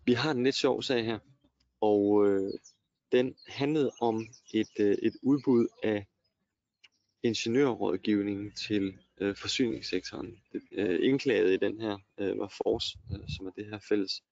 [0.06, 1.20] Vi har en lidt sjov sag her,
[1.82, 2.54] og øh,
[3.12, 6.06] den handlede om et, øh, et udbud af
[7.24, 10.43] ingeniørrådgivning til øh, forsyningssektoren.
[10.51, 14.24] Det, øh, indklaget i den her øh, var Fors, øh, som er det her fælles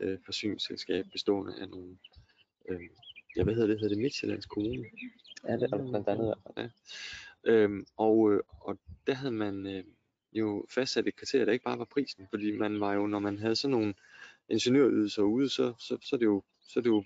[0.00, 1.98] øh, forsyningsselskab bestående af nogle,
[2.68, 2.80] øh,
[3.36, 4.84] ja hvad hedder det, hedder det Midtjyllands Kommune?
[5.48, 6.72] Ja, det er der blandt andet.
[7.44, 9.84] Øhm, og, øh, og der havde man øh,
[10.32, 13.38] jo fastsat et kriterie, der ikke bare var prisen, fordi man var jo, når man
[13.38, 13.94] havde sådan nogle
[14.48, 17.04] ingeniørydelser ude, så, så, så, er det jo, så er det jo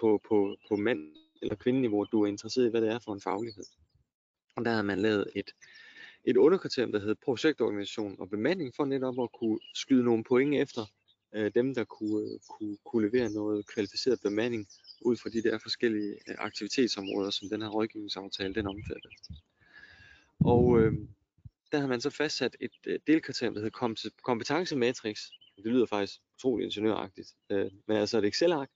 [0.00, 3.20] på, på, på mand- eller kvindeniveau, du er interesseret i, hvad det er for en
[3.20, 3.64] faglighed.
[4.56, 5.50] Og der havde man lavet et,
[6.24, 10.86] et underkriterium, der hed projektorganisation og bemanding, for netop at kunne skyde nogle point efter
[11.34, 14.68] øh, dem, der kunne, øh, kunne, kunne levere noget kvalificeret bemanding
[15.04, 19.08] ud fra de der forskellige øh, aktivitetsområder, som den her rådgivningsaftale den omfatter.
[20.40, 20.92] Og øh,
[21.72, 25.20] der har man så fastsat et øh, delkriterium, der hedder kom- kompetencematrix.
[25.56, 28.70] Det lyder faktisk utroligt ingeniøragtigt, øh, men altså et Excel-ark,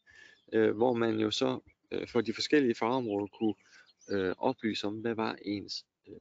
[0.53, 1.61] øh, hvor man jo så
[1.91, 3.55] øh, for de forskellige fagområder kunne
[4.11, 6.17] øh, oplyse om, hvad var ens, øh,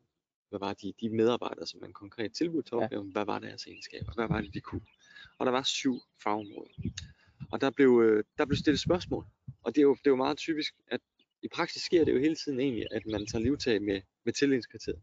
[0.50, 2.84] hvad var de, de medarbejdere, som man konkret tilbød til Ja.
[2.84, 4.86] opgaven, hvad var deres egenskaber, hvad var det, de kunne.
[5.40, 6.72] Og der var syv fagområder.
[7.52, 9.26] Og der blev, øh, der blev stillet spørgsmål,
[9.64, 11.02] og det er, jo, det er jo meget typisk, at
[11.44, 15.02] i praksis sker det jo hele tiden egentlig, at man tager livtag med, med tillidskriteriet.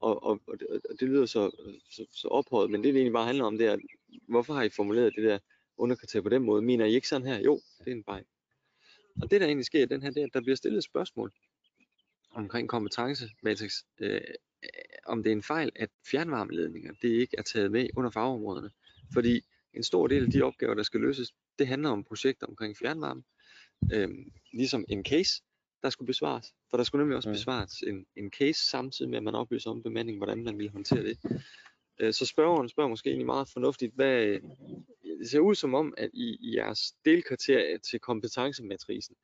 [0.00, 1.50] Og, og, og, det, og det lyder så,
[1.90, 3.80] så, så ophøjet, men det det egentlig bare handler om, det er, at
[4.28, 5.38] hvorfor har I formuleret det der
[5.76, 6.62] underkriterie på den måde?
[6.62, 7.38] Mener I ikke sådan her?
[7.38, 8.24] Jo, det er en fejl.
[9.22, 11.32] Og det der egentlig sker i den her, det er, at der bliver stillet spørgsmål
[12.30, 14.20] omkring kompetencematrix, øh,
[15.06, 18.70] om det er en fejl, at fjernvarmeledninger, det ikke er taget med under fagområderne.
[19.12, 19.40] Fordi
[19.74, 23.22] en stor del af de opgaver, der skal løses, det handler om projekter omkring fjernvarme,
[23.92, 24.08] øh,
[24.52, 25.42] ligesom en case,
[25.82, 26.54] der skulle besvares.
[26.70, 29.82] For der skulle nemlig også besvares en, en case samtidig med, at man oplyser om
[29.82, 31.18] bemanding, hvordan man ville håndtere det.
[32.00, 34.42] Øh, så spørgeren spørger måske egentlig meget fornuftigt, hvad, øh,
[35.20, 39.16] det ser ud som om, at i, i jeres delkriterie til kompetencematrisen,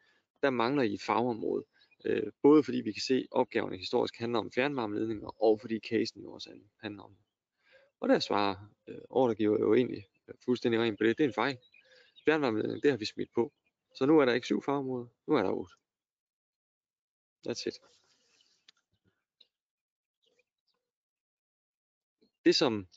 [0.42, 1.64] der mangler I fagområde.
[2.04, 6.22] Øh, både fordi vi kan se, at opgaverne historisk handler om fjernvarmeledninger, og fordi casen
[6.22, 6.50] jo også
[6.82, 7.24] handler om det.
[8.00, 8.54] Og der svarer
[8.88, 11.18] øh, ordregiver jo egentlig øh, fuldstændig rent på det.
[11.18, 11.56] Det er en fejl.
[12.24, 13.52] Fjernvarmeledning, det har vi smidt på.
[13.94, 15.74] Så nu er der ikke syv fagområder, nu er der otte.
[17.48, 17.74] That's it.
[22.44, 22.88] Det som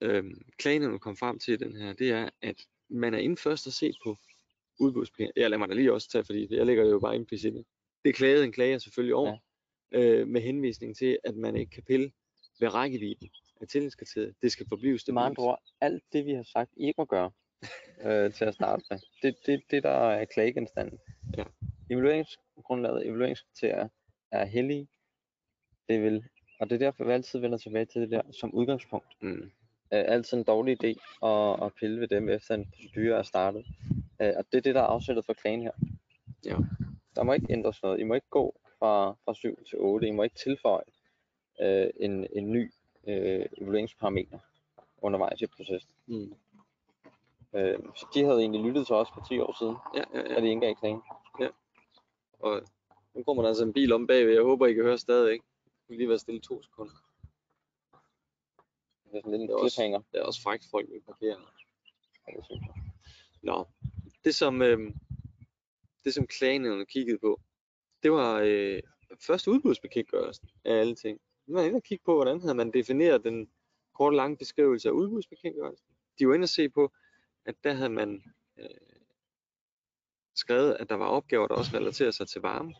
[0.00, 3.66] øhm, klagenævnet kom frem til i den her, det er, at man er inde først
[3.66, 4.16] at se på
[4.80, 5.32] udbudspenge.
[5.36, 7.54] Jeg lader mig da lige også tage, fordi jeg lægger det jo bare implicit.
[8.04, 9.38] Det klagede en klager selvfølgelig over,
[9.92, 9.98] ja.
[10.00, 12.12] øh, med henvisning til, at man ikke kan pille
[12.60, 13.30] ved rækkevidden
[13.60, 14.34] af tillidskriteriet.
[14.42, 15.18] Det skal forblive Med stabilt.
[15.18, 17.30] andre ord, alt det vi har sagt, I ikke må gøre
[18.04, 20.98] øh, til at starte med, det det, det der er klagegenstanden.
[21.36, 21.44] Ja.
[21.90, 23.88] Evalueringsgrundlaget, evalueringskriterier
[24.30, 24.88] er hellige.
[25.88, 26.24] Det vil,
[26.60, 29.22] og det er derfor, vi altid vender tilbage til det der som udgangspunkt.
[29.22, 29.50] Mm.
[29.92, 30.88] Øh, altid en dårlig idé
[31.26, 33.66] at, at pille ved dem, efter en procedure er startet.
[34.22, 35.72] Øh, og det er det, der er afsættet for klagen her.
[36.44, 36.56] Ja.
[37.16, 38.00] Der må ikke ændres noget.
[38.00, 40.08] I må ikke gå fra, fra 7 til 8.
[40.08, 40.84] I må ikke tilføje
[41.60, 42.72] øh, en, en ny
[43.08, 44.38] øh, evalueringsparameter
[45.02, 45.90] undervejs i processen.
[46.06, 46.34] Mm.
[47.54, 50.34] Øh, så de havde egentlig lyttet til os for 10 år siden, Ja, ja, ja.
[50.34, 51.02] da de ikke engang klagen.
[52.42, 52.62] Og
[53.14, 54.32] nu kommer der altså en bil om bagved.
[54.32, 55.32] Jeg håber, I kan høre stadig.
[55.32, 55.44] Ikke?
[55.64, 56.92] Jeg vil lige være stille to sekunder.
[59.04, 60.00] Det er sådan lidt en er cliffhanger.
[60.12, 61.40] Det er også frækt, folk vil parkere.
[62.28, 62.74] Ja, det synes jeg.
[63.42, 63.64] Nå,
[64.24, 64.94] det som, øh,
[66.04, 67.40] det som klagenævnet kiggede på,
[68.02, 68.82] det var øh,
[69.26, 71.20] først udbudsbekendtgørelsen af alle ting.
[71.46, 73.50] Nu var inde og kigge på, hvordan havde man defineret den
[73.94, 75.86] korte lange beskrivelse af udbudsbekendtgørelsen.
[76.18, 76.92] De var inde og se på,
[77.44, 78.22] at der havde man
[78.58, 78.66] øh,
[80.34, 82.74] skrevet, at der var opgaver, der også relaterer sig til varme.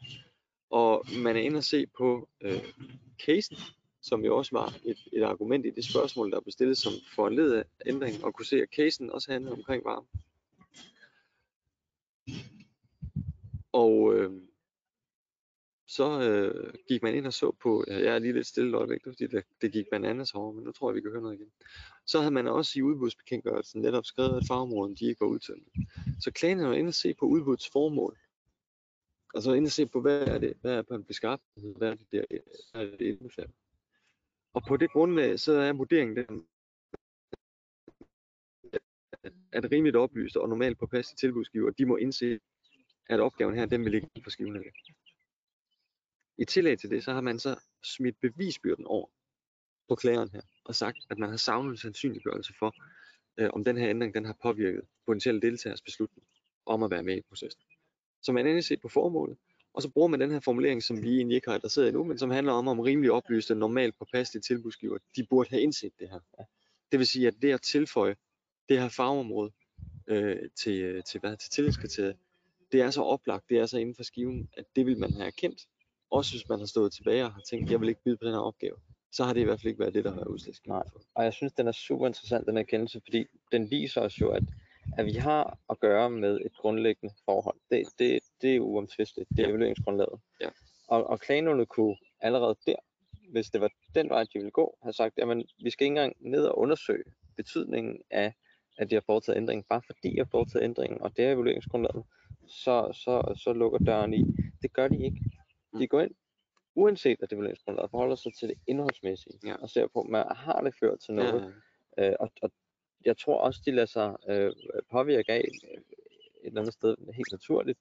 [0.70, 2.72] Og man er inde og se på øh,
[3.26, 3.56] casen,
[4.02, 7.54] som jo også var et, et argument i det spørgsmål, der blev stillet som foranledet
[7.54, 10.06] af ændringen, og kunne se, at casen også handlede omkring varme.
[13.72, 14.21] Og øh,
[15.96, 18.74] så øh, gik man ind og så på, ja, jeg er lige lidt stille et
[18.74, 21.34] øjeblik, fordi det, det gik bananas herovre, men nu tror jeg, vi kan høre noget
[21.34, 21.52] igen.
[22.06, 25.68] Så havde man også i udbudsbekendtgørelsen netop skrevet, at fagområden de ikke var udtømt.
[26.20, 28.18] Så klagen var inde og se på udbudsformål.
[29.34, 31.74] Og så altså inde og se på, hvad er det, hvad er på en beskaffenhed,
[31.76, 32.24] hvad er det, der,
[32.72, 33.54] hvad er det indbefatter.
[34.54, 36.46] Og på det grundlag, så er vurderingen den,
[39.52, 42.40] at rimeligt oplyst og normalt på plads til tilbudsgiver, de må indse,
[43.08, 44.94] at opgaven her, den vil ligge på skiven af det.
[46.42, 49.08] I tillæg til det, så har man så smidt bevisbyrden over
[49.88, 52.74] på klageren her, og sagt, at man har savnet sandsynliggørelse for,
[53.38, 56.26] øh, om den her ændring den har påvirket potentielle deltagers beslutning
[56.66, 57.62] om at være med i processen.
[58.22, 59.36] Så man endelig set på formålet,
[59.74, 62.18] og så bruger man den her formulering, som vi egentlig ikke har adresseret endnu, men
[62.18, 66.20] som handler om, om rimelig oplyste, normalt påpasselige tilbudsgiver, de burde have indset det her.
[66.92, 68.16] Det vil sige, at det at tilføje
[68.68, 69.52] det her fagområde
[70.06, 72.16] øh, til, øh, til, hvad, til tillidskriteriet,
[72.72, 75.26] det er så oplagt, det er så inden for skiven, at det vil man have
[75.26, 75.60] erkendt.
[76.12, 78.32] Også hvis man har stået tilbage og har tænkt, jeg vil ikke byde på den
[78.32, 78.76] her opgave,
[79.12, 81.00] så har det i hvert fald ikke været det, der har været udslagsgivende for.
[81.14, 84.42] Og jeg synes, den er super interessant, den erkendelse, fordi den viser os jo, at,
[84.98, 87.56] at vi har at gøre med et grundlæggende forhold.
[87.70, 89.48] Det, det, det er uomtvisteligt, det er Ja.
[89.50, 90.20] evalueringsgrundlaget.
[90.40, 90.48] Ja.
[90.88, 92.76] Og, og klagenålet kunne allerede der,
[93.32, 95.28] hvis det var den vej, de ville gå, have sagt, at
[95.64, 97.04] vi skal ikke engang ned og undersøge
[97.36, 98.34] betydningen af,
[98.78, 102.04] at de har foretaget ændringen, bare fordi de har foretaget ændringen, og det er evalueringsgrundlaget,
[102.48, 104.24] så, så, så lukker døren i.
[104.62, 105.20] Det gør de ikke.
[105.72, 105.86] De Mm.
[105.88, 106.14] går ind,
[106.74, 109.54] uanset at evalueringsgrundlaget forholder sig til det indholdsmæssige, Ja.
[109.54, 111.50] og ser på, man har det ført til noget, Ja,
[111.98, 112.50] Øh, og, og
[113.04, 114.52] jeg tror også, de lader sig øh,
[114.90, 115.82] påvirke af øh, et
[116.44, 117.78] eller andet sted helt naturligt,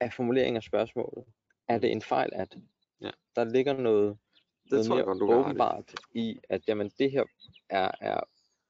[0.00, 1.24] af formuleringen af spørgsmålet.
[1.68, 2.56] Er det en fejl, at
[3.00, 3.10] Ja.
[3.36, 4.18] der ligger noget,
[4.70, 7.24] noget tror jeg godt, åbenbart i, at jamen, det her
[7.68, 8.20] er, er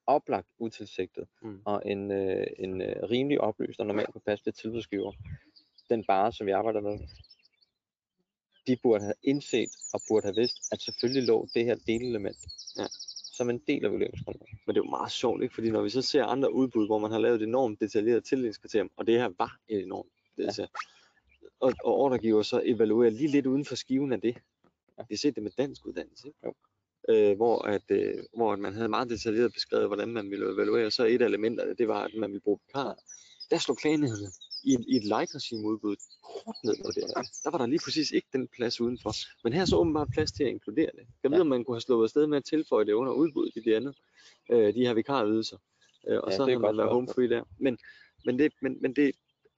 [0.06, 1.62] oplagt utilsigtet, Mm.
[1.64, 5.12] og en, øh, en øh, rimelig oplyst og normalt påpasselig tilbudsgiver,
[5.90, 6.98] den bare, som vi arbejder med,
[8.68, 12.38] de burde have indset og burde have vidst, at selvfølgelig lå det her delelement
[12.78, 12.86] Ja.
[13.32, 14.50] som en del af vurderingsgrundlaget.
[14.66, 15.54] Men det er jo meget sjovt, ikke?
[15.54, 18.90] Fordi når vi så ser andre udbud, hvor man har lavet et enormt detaljeret tildelingskriterium,
[18.96, 20.70] og det her var et enormt detaljeret,
[21.60, 24.36] og, og ordregiver så evaluerer lige lidt uden for skiven af det.
[24.98, 25.02] Ja.
[25.08, 26.38] Vi har set det med dansk uddannelse, ikke?
[26.44, 26.54] Jo.
[27.08, 30.90] Øh, hvor, at, øh, hvor at man havde meget detaljeret beskrevet, hvordan man ville evaluere.
[30.90, 32.94] Så et af elementerne, det var, at man ville bruge vikarer.
[33.50, 34.32] Der slog klagenheden
[34.64, 37.22] i, i et light regime udbud hårdt ned på det her.
[37.44, 39.12] Der var der lige præcis ikke den plads udenfor.
[39.44, 41.06] Men her er så åbenbart plads til at inkludere det.
[41.22, 41.40] Jeg ved, Ja.
[41.40, 43.96] om man kunne have slået afsted med at tilføje det under udbuddet i det andet.
[44.52, 45.56] Øh, de her vikarydelser.
[46.08, 47.42] Øh, og Ja, så har man været home free der.
[47.58, 47.78] Men,
[48.24, 49.12] men, det, men, men det,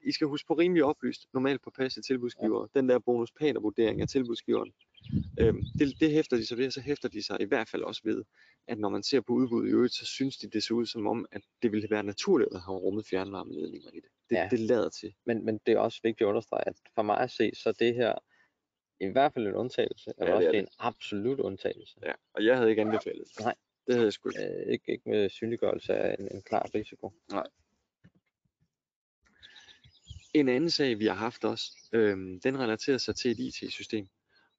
[0.05, 2.67] I skal huske på rimelig oplyst, normalt på passe tilbudsgiver.
[2.75, 2.79] Ja.
[2.79, 3.31] Den der bonus
[3.61, 4.73] vurdering af tilbudsgiveren.
[5.39, 7.83] Øhm, det, det hæfter de sig ved, og så hæfter de sig i hvert fald
[7.83, 8.23] også ved,
[8.67, 11.07] at når man ser på udbuddet i øvrigt, så synes de det ser ud som
[11.07, 14.09] om, at det ville være naturligt at have rummet fjernvarmeledninger i det.
[14.29, 14.47] Det, Ja.
[14.51, 15.13] det lader til.
[15.25, 17.95] Men, men det er også vigtigt at understrege, at for mig at se, så det
[17.95, 18.13] her
[18.99, 20.59] i hvert fald en undtagelse, eller Ja, også det er det.
[20.59, 21.99] en absolut undtagelse.
[22.03, 22.11] Ja.
[22.33, 23.39] Og jeg havde ikke anbefalet det.
[23.45, 23.55] Nej.
[23.87, 24.43] Det havde jeg sgu ikke.
[24.65, 27.11] Øh, ikke, ikke med synliggørelse af en, en klar risiko.
[30.33, 34.09] En anden sag, vi har haft også, øhm, den relaterer sig til et IT-system.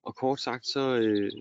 [0.02, 1.32] Og kort sagt, så, øh,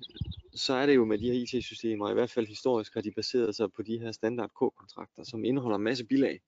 [0.56, 3.56] så er det jo med de her IT-systemer, i hvert fald historisk har de baseret
[3.56, 6.42] sig på de her standard K-kontrakter, som indeholder en masse bilag,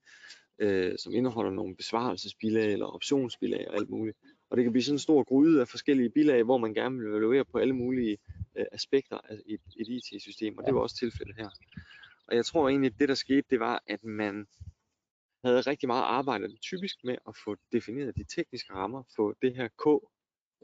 [0.58, 4.18] øh, som indeholder nogle besvarelsesbilag eller optionsbilag og alt muligt.
[4.50, 7.08] Og det kan blive sådan en stor gryde af forskellige bilag, hvor man gerne vil
[7.08, 8.18] evaluere på alle mulige
[8.56, 11.48] øh, aspekter af et, et IT-system, og det var også tilfældet her.
[12.26, 14.46] Og jeg tror egentlig, at det der skete, det var, at man
[15.44, 19.68] havde rigtig meget arbejdet typisk med at få defineret de tekniske rammer for det her
[19.68, 20.13] K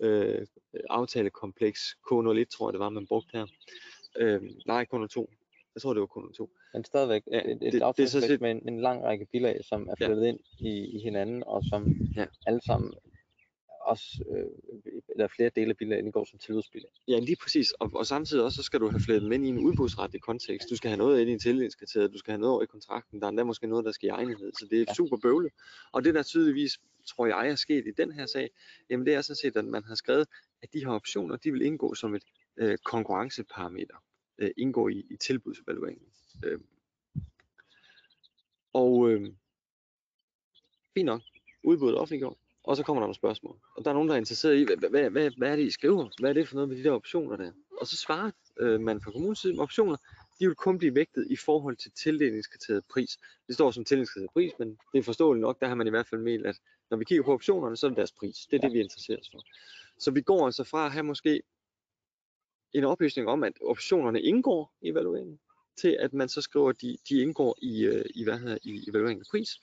[0.00, 0.46] øh,
[0.90, 3.46] aftalekompleks K01 tror jeg det var man brugte her.
[4.16, 5.26] Øh, nej K02.
[5.74, 6.48] Jeg tror det var K02.
[6.74, 9.94] Men stadigvæk Ja, et, et det- aftalekompleks med en, en lang række bilag, som er
[10.00, 10.06] Ja.
[10.06, 11.86] flettet ind i, i hinanden, og som
[12.16, 12.26] Ja.
[12.46, 12.94] alle sammen
[13.90, 14.44] også, øh,
[15.08, 16.90] eller flere dele af bilagene indgår som tilbudsbilag.
[17.08, 17.72] Ja, lige præcis.
[17.72, 20.70] Og, og samtidig også, så skal du have flettet dem ind i en udbudsretlig kontekst.
[20.70, 23.26] Du skal have noget ind i tillidskriteriet, du skal have noget over i kontrakten, der
[23.26, 24.52] er endda måske noget, der skal i egenhed.
[24.58, 24.94] Så det er Ja.
[24.94, 25.52] super bøvlet.
[25.92, 28.50] Og det der tydeligvis, tror jeg, er sket i den her sag,
[28.90, 30.28] jamen det er sådan set, at man har skrevet,
[30.62, 32.24] at de her optioner, de vil indgå som et
[32.56, 33.96] øh, konkurrenceparameter,
[34.38, 36.06] øh, indgå i, i tilbudsevalueringen.
[36.44, 36.60] Øh.
[38.72, 39.20] Og øh,
[40.94, 41.22] fint nok,
[41.62, 43.56] udbuddet offentliggjort, og så kommer der nogle spørgsmål.
[43.76, 45.70] Og der er nogen, der er interesseret i, hvad, hvad, hvad, hvad er det, I
[45.70, 46.08] skriver?
[46.20, 47.52] Hvad er det for noget med de der optioner der?
[47.80, 48.30] Og så svarer
[48.60, 49.96] øh, man fra kommunens side, optioner,
[50.40, 53.18] de vil kun blive vægtet i forhold til tildelingskriteriet pris.
[53.46, 56.08] Det står som tildelingskriteriet pris, men det er forståeligt nok, der har man i hvert
[56.08, 56.56] fald med, at
[56.90, 58.46] når vi kigger på optionerne, så er det deres pris.
[58.50, 59.40] Det er det, vi interesserer os for.
[59.98, 61.42] Så vi går altså fra at have måske
[62.72, 65.40] en oplysning om, at optionerne indgår i evalueringen,
[65.76, 68.84] til at man så skriver, at de, de indgår i, øh, i, hvad hedder, i
[68.88, 69.60] evalueringen af pris,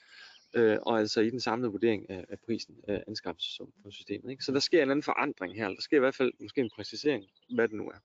[0.54, 4.30] øh, og altså i den samlede vurdering af, af prisen af anskaffelsessum på systemet.
[4.30, 4.44] Ikke?
[4.44, 6.70] Så der sker en anden forandring her, eller der sker i hvert fald måske en
[6.74, 7.24] præcisering,
[7.54, 7.98] hvad det nu er.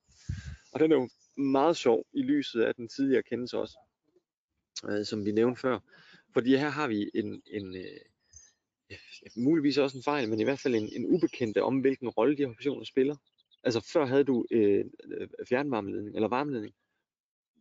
[0.72, 3.78] Og den er jo meget sjov i lyset af den tidligere kendelse også,
[4.89, 5.80] øh, som vi nævnte før.
[6.34, 8.00] Fordi her har vi en, en øh,
[8.89, 8.96] ja,
[9.36, 12.41] muligvis også en fejl, men i hvert fald en, en ubekendte om, hvilken rolle de
[12.41, 13.16] her optioner spiller
[13.64, 16.74] Altså før havde du øh, øh fjernvarmeledning eller varmeledning,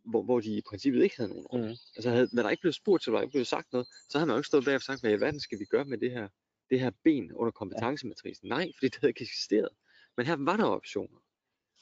[0.03, 1.67] hvor, hvor de i princippet ikke havde nogen rolle.
[1.67, 1.75] Mm.
[1.95, 4.27] Altså havde, når der ikke blev spurgt til, eller ikke blev sagt noget, så havde
[4.27, 6.11] man jo ikke stået bag og sagt, hvad i verden skal vi gøre med det
[6.11, 6.27] her,
[6.69, 8.49] det her ben under kompetencematrisen.
[8.49, 9.69] Nej, fordi det havde ikke eksisteret.
[10.17, 11.19] Men her var der optioner.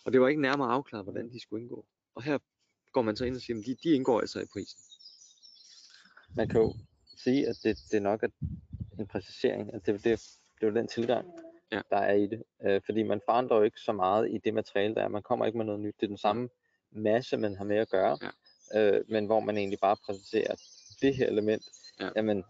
[0.06, 1.86] Og det var ikke nærmere afklaret, hvordan de skulle indgå.
[2.16, 2.38] Og her
[2.92, 4.80] går man så ind og siger, at de, de indgår altså i prisen.
[6.36, 6.76] Man kan jo
[7.18, 8.28] sige, at det, det nok er
[9.00, 9.74] en præcisering.
[9.74, 10.20] Altså det, det,
[10.60, 11.28] det er jo den tilgang,
[11.72, 11.82] Ja.
[11.90, 12.44] der er i det.
[12.66, 15.08] Øh, fordi man forandrer jo ikke så meget i det materiale, der er.
[15.08, 15.96] Man kommer ikke med noget nyt.
[16.00, 16.50] Det er den samme
[16.92, 18.18] masse, man har med at gøre.
[18.76, 20.56] Øh, men hvor man egentlig bare præciserer
[21.02, 21.64] det her element.
[22.00, 22.10] Ja.
[22.16, 22.44] Jamen,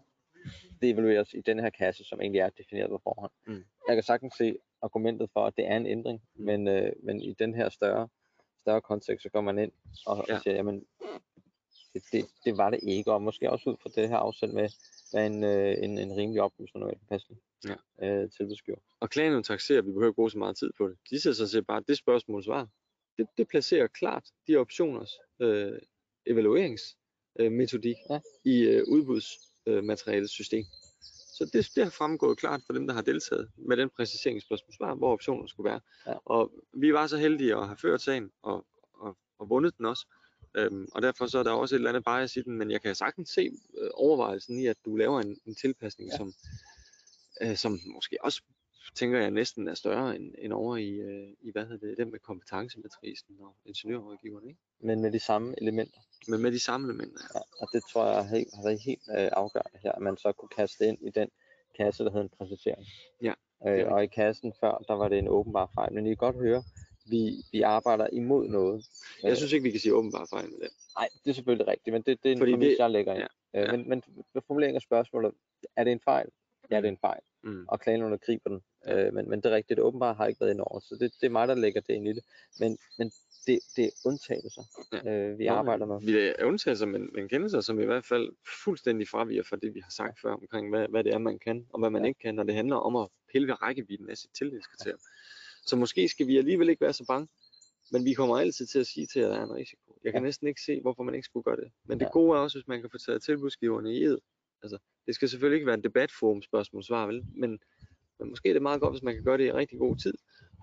[0.80, 3.32] det evalueres i den her kasse, som egentlig er defineret på forhånd.
[3.46, 3.64] Mm.
[3.88, 6.22] Jeg kan sagtens se argumentet for, at det er en ændring.
[6.34, 6.44] Mm.
[6.44, 8.08] Men, øh, men i den her større,
[8.60, 9.72] større kontekst, så går man ind
[10.06, 10.34] og, Ja.
[10.34, 10.84] og siger, jamen,
[11.94, 14.68] det, det, det var det ikke, og måske også ud fra det her afsæt med,
[15.12, 17.40] hvad en, øh, en, en rimelig oplysning og passende
[18.00, 18.06] Ja.
[18.06, 18.78] øh, tilbudsgiver.
[19.00, 20.96] Og klagen taxerer, vi behøver ikke bruge så meget tid på det.
[21.10, 22.68] De siger sådan set bare, det spørgsmål svar.
[23.18, 25.78] Det, det placerer klart de optioners øh,
[26.26, 28.20] evalueringsmetodik øh, Ja.
[28.44, 30.64] i øh, udbudsmaterialets system.
[31.38, 34.74] Så det, det har fremgået klart for dem, der har deltaget med den præcisering spørgsmål
[34.76, 35.80] svar, hvor optionerne skulle være.
[36.06, 36.14] Ja.
[36.24, 40.06] Og vi var så heldige at have ført sagen og, og, og vundet den også.
[40.56, 42.82] Øhm, og derfor så er der også et eller andet bias i den, men jeg
[42.82, 46.16] kan sagtens se øh, overvejelsen i, at du laver en, en tilpasning, Ja.
[46.16, 46.32] som,
[47.42, 48.42] øh, som måske også
[48.94, 52.10] tænker jeg næsten er større end, end over i, øh, i hvad hedder det, den
[52.10, 54.60] med kompetencematrisen og ingeniørrådgiverne, ikke?
[54.80, 56.00] Men med de samme elementer.
[56.28, 57.20] Men med de samme elementer.
[57.34, 58.22] Ja, og det tror jeg har,
[58.56, 61.28] har været helt øh, afgørende her, at man så kunne kaste ind i den
[61.76, 62.86] kasse, der hedder en præcisering.
[63.22, 63.32] Ja,
[63.66, 65.92] Øh, og i kassen før, der var det en åbenbar fejl.
[65.92, 66.62] Men I kan godt høre,
[67.10, 68.84] vi, vi arbejder imod noget.
[69.22, 70.68] Jeg synes ikke, vi kan sige åbenbart fejl med det.
[70.98, 73.14] Nej, det er selvfølgelig rigtigt, men det, det er en Fordi præmis, det- jeg lægger
[73.14, 73.24] ind.
[73.54, 73.76] ja, Øh, ja.
[73.76, 74.02] Men, men
[74.46, 75.32] formuleringen af spørgsmålet,
[75.76, 76.28] er det en fejl?
[76.72, 77.20] Ja, det er en fejl.
[77.44, 77.64] Mm.
[77.68, 78.60] Og klagen griber den.
[78.88, 80.80] Øh, men, men det er rigtigt, det åbenbart har ikke været indover.
[80.80, 82.24] Så det, det er mig, der lægger det ind i det.
[82.60, 83.12] Men, men
[83.46, 84.62] det, det er undtagelser,
[85.06, 86.00] øh, vi Nå, arbejder med.
[86.00, 88.30] Vi er undtagelser, men, men kendelser, som i hvert fald
[88.64, 91.66] fuldstændig fraviger fra det, vi har sagt før omkring, hvad, hvad det er, man kan,
[91.72, 92.08] og hvad man Ja.
[92.08, 94.98] ikke kan, når det handler om at pille ved rækkevidden af sit tillidskriterium.
[95.66, 97.28] Så måske skal vi alligevel ikke være så bange,
[97.92, 99.98] men vi kommer altid til at sige til, at der er en risiko.
[100.04, 100.26] Jeg kan Ja.
[100.26, 101.72] næsten ikke se, hvorfor man ikke skulle gøre det.
[101.84, 102.10] Men det Ja.
[102.10, 104.18] gode er også, hvis man kan få taget tilbudsgiverne i ed.
[104.62, 107.24] Altså, det skal selvfølgelig ikke være en debatforum spørgsmål svar, vel?
[107.34, 107.58] Men,
[108.18, 110.14] men måske er det meget godt, hvis man kan gøre det i rigtig god tid.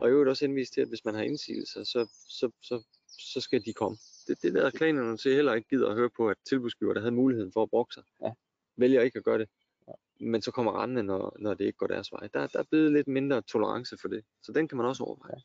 [0.01, 3.41] Og i øvrigt også henvise til, at hvis man har indsigelser, så, så, så, så
[3.41, 3.97] skal de komme.
[4.27, 7.15] Det, det der klagenerne til heller ikke gider at høre på, at tilbudsgiver, der havde
[7.15, 8.31] muligheden for at brokke sig, Ja.
[8.77, 9.49] vælger ikke at gøre det.
[9.87, 9.93] Ja.
[10.19, 12.27] Men så kommer rendende, når, når det ikke går deres vej.
[12.33, 14.23] Der, der er blevet lidt mindre tolerance for det.
[14.43, 15.35] Så den kan man også overveje.
[15.35, 15.41] Ja.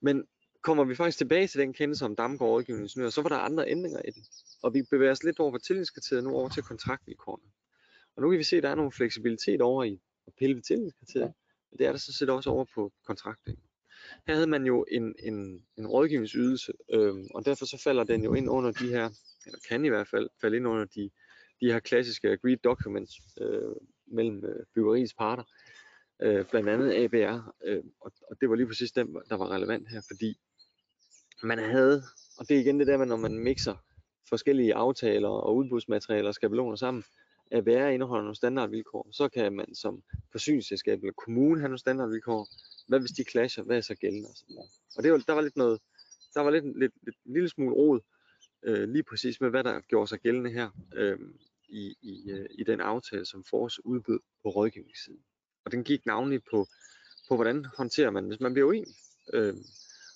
[0.00, 0.26] Men
[0.62, 3.68] kommer vi faktisk tilbage til den kendelse om Damgaard rådgivning ingeniør, så var der andre
[3.68, 4.24] ændringer i den.
[4.62, 7.44] Og vi bevæger os lidt over fra tillidskriteriet nu over til kontraktvilkårene.
[8.16, 10.62] Og nu kan vi se, at der er nogle fleksibilitet over i at pille ved
[10.62, 11.26] tillidskriteriet.
[11.26, 11.32] Ja.
[11.70, 13.56] Men det er der så set også over på kontrakten.
[14.26, 18.34] Her havde man jo en, en, en rådgivningsydelse, øhm, og derfor så falder den jo
[18.34, 19.10] ind under de her,
[19.46, 21.10] eller kan i hvert fald falde ind under de,
[21.60, 25.44] de her klassiske agreed documents øh, mellem øh, byggeriets parter,
[26.22, 29.88] øh, blandt andet ABR, øh, og, og det var lige præcis den, der var relevant
[29.88, 30.38] her, fordi
[31.42, 32.02] man havde,
[32.38, 33.76] og det er igen det der med, når man mixer
[34.28, 37.04] forskellige aftaler og udbudsmaterialer og skabeloner sammen,
[37.52, 42.48] ABR indeholder nogle standardvilkår, så kan man som forsyningsselskab eller kommune have nogle standardvilkår.
[42.88, 43.64] Hvad hvis de clasher?
[43.64, 44.28] Hvad er så gældende?
[44.28, 44.70] Og, sådan noget.
[44.96, 45.80] og det var, der var lidt noget,
[46.34, 48.00] der var lidt, lidt, lidt en lille smule rod,
[48.62, 51.18] øh, lige præcis med hvad der gjorde sig gældende her øh,
[51.68, 55.20] i, i, øh, i den aftale, som Fors udbød på rådgivningssiden.
[55.64, 56.66] Og den gik navnlig på,
[57.28, 58.94] på hvordan håndterer man, hvis man bliver uenig.
[59.32, 59.54] Øh,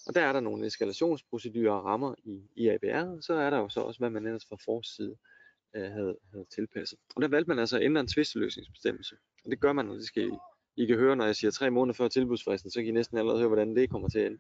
[0.07, 3.68] og der er der nogle eskalationsprocedurer og rammer i, i ABR, så er der jo
[3.68, 5.36] så også, hvad man ellers fra Fors side øh,
[5.74, 6.98] havde, havde tilpasset.
[7.16, 9.16] Og der valgte man altså at ændre en tvisteløsningsbestemmelse.
[9.44, 10.32] Og det gør man, og det skal I,
[10.76, 13.38] I kan høre, når jeg siger tre måneder før tilbudsfristen, så kan I næsten allerede
[13.38, 14.38] høre, hvordan det kommer til at ende.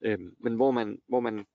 [0.00, 1.46] Øhm, men hvor man, hvor man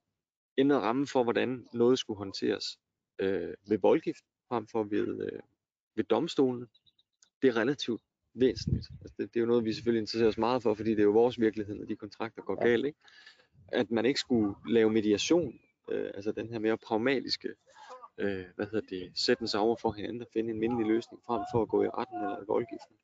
[0.57, 2.79] ændrede rammen for, hvordan noget skulle håndteres
[3.19, 5.39] øh, ved voldgift, frem for ved, øh,
[5.95, 6.67] ved domstolen.
[7.41, 8.01] Det er relativt
[8.33, 8.87] væsentligt.
[9.01, 11.03] Altså det, det er jo noget, vi selvfølgelig interesserer os meget for, fordi det er
[11.03, 12.85] jo vores virkelighed, når de kontrakter går galt.
[12.85, 12.99] Ikke?
[13.67, 15.59] At man ikke skulle lave mediation,
[15.91, 17.49] øh, altså den her mere pragmatiske
[18.21, 21.41] øh, hvad hedder det, sætte sig over for hinanden og finde en mindelig løsning, frem
[21.53, 22.95] for at gå i retten eller i voldgiften.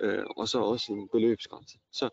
[0.00, 1.78] Øh, og så også en beløbsgrænse.
[1.92, 2.10] Så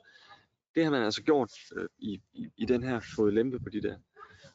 [0.76, 3.82] det har man altså gjort øh, i, i, i den her fået lempe på de
[3.82, 3.98] der.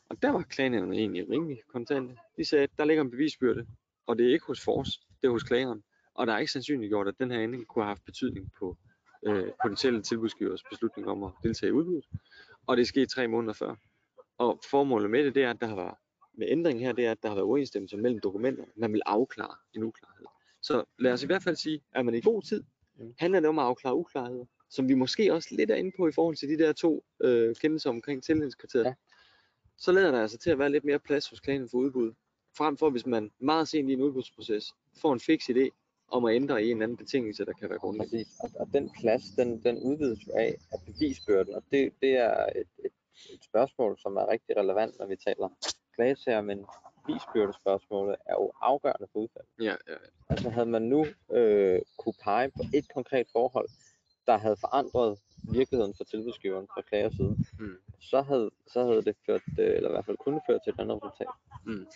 [0.09, 2.17] Og der var klagenænderne egentlig rimelig kontante.
[2.37, 3.67] De sagde, at der ligger en bevisbyrde,
[4.07, 4.89] og det er ikke hos Fors,
[5.21, 5.83] det er hos klageren.
[6.15, 8.77] Og der er ikke sandsynligt gjort, at den her ændring kunne have haft betydning på
[9.27, 12.05] øh, potentielle tilbudsgivers beslutning om at deltage i udbuddet.
[12.67, 13.75] Og det skete tre måneder før.
[14.39, 15.95] Og formålet med det, det er, at der har været
[16.37, 18.69] med ændringen her, det er, at der har været uenstemmelse mellem dokumenterne.
[18.77, 20.27] Man vil afklare en uklarhed.
[20.63, 22.65] Så lad os i hvert fald sige, at man i god tid
[23.19, 24.45] handler det om at afklare uklarheder.
[24.71, 27.55] som vi måske også lidt er inde på i forhold til de der to øh,
[27.57, 28.89] kendelser omkring tillidskriteriet, Ja.
[28.89, 28.95] ja.
[29.79, 32.13] så lader der altså til at være lidt mere plads hos klagen for udbud.
[32.59, 35.69] Frem for hvis man meget sent i en udbudsproces får en fix idé
[36.09, 38.07] om at ændre i en anden betingelse, der kan være grundlag.
[38.07, 38.29] Præcis.
[38.41, 42.47] Og, og den plads, den, den udvides jo af, af bevisbyrden, og det, det er
[42.47, 42.93] et, et,
[43.35, 45.49] et spørgsmål, som er rigtig relevant, når vi taler
[45.97, 46.67] klagesager, men
[47.07, 49.51] bevisbyrdespørgsmålet er jo afgørende for udfaldet.
[49.61, 49.97] Ja, ja,
[50.29, 53.69] Altså havde man nu øh, kunne pege på et konkret forhold,
[54.27, 55.19] der havde forandret
[55.53, 57.77] virkeligheden for tilbudsgiveren fra klagers side, Mm.
[58.01, 60.81] så, havde, så havde det ført, øh, eller i hvert fald kunne føre til et
[60.81, 61.29] andet resultat.
[61.67, 61.87] Mm.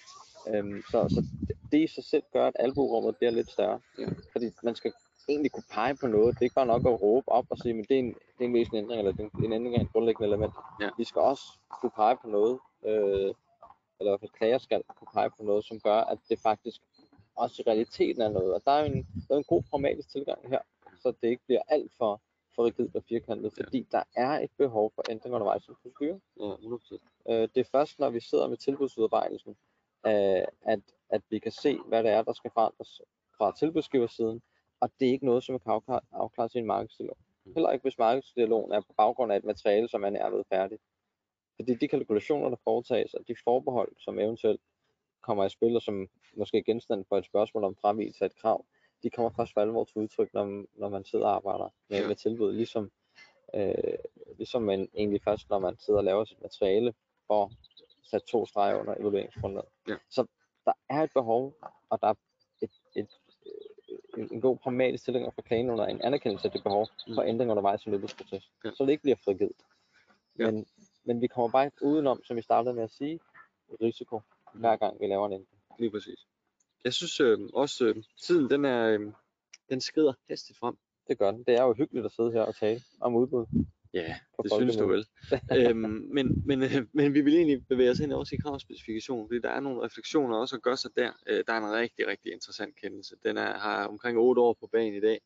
[0.55, 3.81] Øhm, så, så det- det i sig selv gør, at albuerummet bliver lidt større.
[3.99, 4.07] Ja.
[4.33, 4.93] Fordi man skal
[5.29, 6.35] egentlig kunne pege på noget.
[6.35, 8.41] Det er ikke bare nok at råbe op og sige, men det er en, det
[8.41, 10.53] er en væsentlig ændring, eller det er en, en ændring af et grundlæggende element.
[10.81, 10.91] Ja.
[10.99, 11.43] Vi skal også
[11.81, 13.35] kunne pege på noget, øh,
[14.01, 16.81] eller i hvert fald klager skal kunne pege på noget, som gør, at det faktisk
[17.37, 18.55] også i realiteten er noget.
[18.55, 20.59] Og der er en, der er en god pragmatisk tilgang her,
[21.03, 22.21] så det ikke bliver alt for,
[22.55, 23.65] for rigidt og firkantet, Ja.
[23.65, 26.23] fordi der er et behov for ændring undervejs i proceduren.
[26.41, 27.33] ja, 100%.
[27.33, 29.57] Øh, det er først, når vi sidder med tilbudsudarbejdelsen,
[30.07, 33.01] øh, at, at vi kan se, hvad det er, der skal forandres
[33.39, 34.43] fra tilbudsgiversiden,
[34.81, 37.17] og det er ikke noget, som kan afklare, afklares i en markedsdialog.
[37.55, 40.83] Heller ikke, hvis markedsdialogen er på baggrund af et materiale, som er nærmest færdigt.
[41.61, 44.61] Fordi de kalkulationer, der foretages, og de forbehold, som eventuelt
[45.21, 48.37] kommer i spil, og som måske er genstand for et spørgsmål om fravigelse af et
[48.37, 48.65] krav,
[49.03, 52.17] de kommer først for alvor til udtryk, når, når man sidder og arbejder med, med
[52.17, 52.91] tilbud, ligesom,
[53.55, 53.75] øh,
[54.39, 56.95] ligesom man egentlig først, når man sidder og laver sit materiale,
[57.27, 57.53] får
[58.03, 59.69] sat to streger under evalueringsgrundlaget.
[59.89, 59.95] Ja.
[60.11, 60.27] Så
[60.65, 61.55] der er et behov,
[61.91, 62.15] og der er
[62.63, 63.09] et, et,
[63.47, 67.23] øh, en, en god pragmatisk tilgang for klagen under en anerkendelse af det behov for
[67.23, 67.29] Mm.
[67.29, 68.53] ændring undervejs i løbesproces.
[68.65, 68.71] Ja.
[68.75, 69.53] Så det ikke bliver frigivet.
[70.39, 70.51] Ja.
[70.51, 70.67] Men,
[71.05, 73.21] men vi kommer bare ikke udenom, som vi startede med at sige,
[73.81, 74.21] risiko,
[74.55, 75.63] hver gang vi laver en ændring.
[75.79, 76.27] Lige præcis.
[76.85, 79.13] Jeg synes øh, også, øh, tiden den er, øh,
[79.71, 80.77] den skrider hastigt frem.
[81.09, 81.45] Det gør den.
[81.45, 83.47] Det er jo hyggeligt at sidde her og tale om udbud.
[83.95, 85.07] Ja, det synes du vel.
[85.59, 89.41] øhm, men, men, øh, men vi vil egentlig bevæge os ind også i kravspecifikation, fordi
[89.41, 91.13] der er nogle refleksioner også at gøre sig der.
[91.27, 93.17] Øh, der er en rigtig, rigtig interessant kendelse.
[93.25, 95.21] Den er, har omkring 8 år på banen i dag,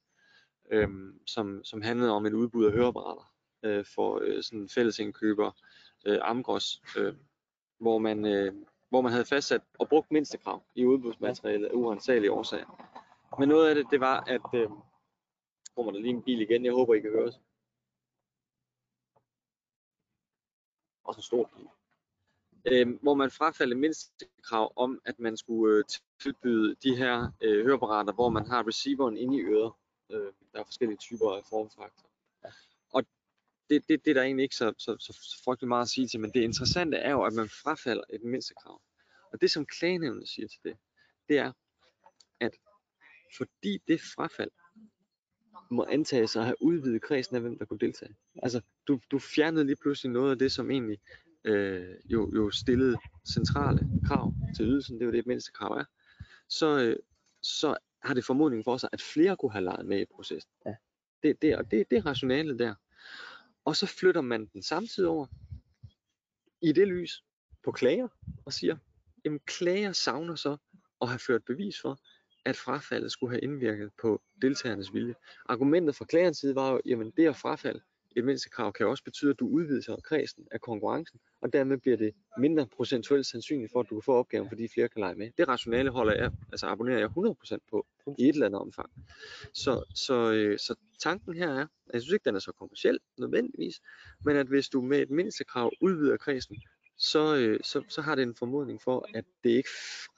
[0.70, 3.33] øhm, som, som handlede om et udbud af høreapparater
[3.64, 5.50] øh, for øh, sådan fællesindkøber
[6.06, 7.14] øh, Amgros, øh,
[7.78, 8.54] hvor, man, øh,
[8.88, 12.90] hvor man havde fastsat og brugt mindstekrav i udbudsmaterialet af uansagelige årsager.
[13.38, 14.68] Men noget af det, det var, at øh,
[15.76, 17.40] kommer der lige en bil igen, jeg håber I kan høre os.
[21.04, 21.68] også en stor bil.
[22.72, 25.84] Øh, hvor man frafaldt mindstekrav om, at man skulle øh,
[26.20, 29.72] tilbyde de her øh, høreapparater, hvor man har receiveren inde i øret.
[30.10, 32.13] Øh, der er forskellige typer af formfaktorer.
[33.70, 36.08] Det, det, det er der egentlig ikke så, så, så, så frygtelig meget at sige
[36.08, 38.80] til, men det interessante er jo, at man frafalder et mindste krav.
[39.32, 40.76] Og det som klagenævnet siger til det,
[41.28, 41.52] det er,
[42.40, 42.56] at
[43.36, 44.50] fordi det frafald
[45.70, 48.16] må antages at have udvidet kredsen af, hvem der kunne deltage.
[48.42, 50.98] Altså, du, du fjernede lige pludselig noget af det, som egentlig
[51.44, 52.96] øh, jo, jo stillede
[53.34, 55.84] centrale krav til ydelsen, det er jo det, et mindste krav er.
[56.48, 56.96] Så, øh,
[57.42, 60.50] så har det formodningen for sig, at flere kunne have leget med i processen.
[60.66, 60.74] Ja.
[61.22, 62.74] Det, det, og det, det er rationalet der.
[63.64, 65.26] Og så flytter man den samtidig over
[66.62, 67.24] i det lys
[67.64, 68.08] på klager
[68.46, 68.76] og siger,
[69.24, 70.56] jamen klager savner så
[71.00, 71.98] at have ført bevis for,
[72.44, 75.14] at frafaldet skulle have indvirket på deltagernes vilje.
[75.48, 77.80] Argumentet fra klagerens side var jo, jamen det at frafald,
[78.16, 82.14] et mindstekrav kan også betyde, at du udvider kredsen af konkurrencen, og dermed bliver det
[82.38, 85.30] mindre procentuelt sandsynligt for, at du kan få opgaven, fordi flere kan lege med.
[85.38, 87.86] Det rationale holder jeg, altså abonnerer jeg 100% på
[88.18, 88.90] i et eller andet omfang.
[89.54, 92.98] Så, så, øh, så tanken her er, at jeg synes ikke, den er så kommersiel
[93.18, 93.80] nødvendigvis,
[94.24, 96.56] men at hvis du med et mindstekrav udvider kredsen,
[96.98, 99.68] så, øh, så, så har det en formodning for, at det ikke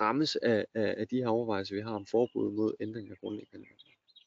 [0.00, 3.66] rammes af, af, af de her overvejelser, vi har om forbud mod ændring af grundlæggende.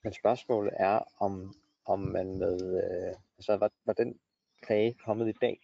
[0.03, 1.55] Men spørgsmålet er, om,
[1.89, 4.19] om man med, øh, altså var, var den
[4.61, 5.59] klage kommet i dag?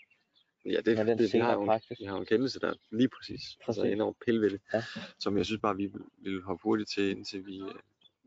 [0.66, 2.00] Ja, det, den det, vi, har jo, praksis.
[2.00, 3.58] vi har jo en kendelse, der er lige præcis, præcis.
[3.68, 3.94] altså Præcis.
[3.94, 4.84] enormt pille ved det, Ja.
[5.20, 5.92] som jeg synes bare, vi
[6.24, 7.76] vil- hoppe hurtigt til, indtil vi, øh,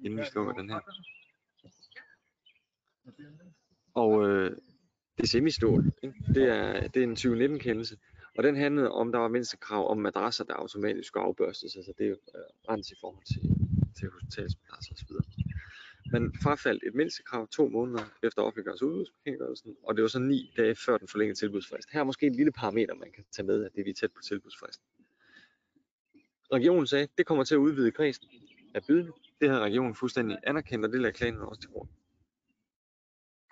[0.04, 0.80] inden vi slukker den her.
[3.94, 4.50] Og øh,
[5.16, 6.14] det er semistål, ikke?
[6.34, 7.98] Det, er, det er en 2019-kendelse,
[8.36, 11.92] og den handlede om, der var mindste krav om madrasser, der automatisk skulle afbørstes, altså
[11.98, 13.42] det er jo øh, rens i forhold til,
[13.98, 15.12] til hospitalsmadrasser osv.
[16.12, 20.52] Man frafaldt et mindstekrav to måneder efter offentliggørelse af udbudsbekendtgørelsen, og det var så ni
[20.56, 21.90] dage før den forlængede tilbudsfrist.
[21.92, 23.94] Her er måske et lille parameter, man kan tage med, at det er vi er
[23.94, 24.86] tæt på tilbudsfristen.
[26.52, 28.28] Regionen sagde, det kommer til at udvide kredsen
[28.74, 29.12] af bydende.
[29.40, 31.88] Det har regionen fuldstændig anerkendt, og det lader klagen også til grund.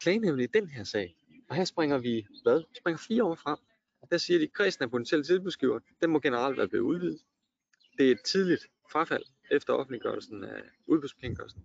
[0.00, 1.16] Klagenævnet i den her sag,
[1.48, 2.58] og her springer vi, hvad?
[2.58, 3.58] Vi springer fire år frem.
[4.10, 7.20] Der siger de, at kredsen af potentielle tilbudsgiver, den må generelt være blevet udvidet.
[7.98, 11.62] Det er et tidligt frafald efter offentliggørelsen af udbudsbekendtgørelsen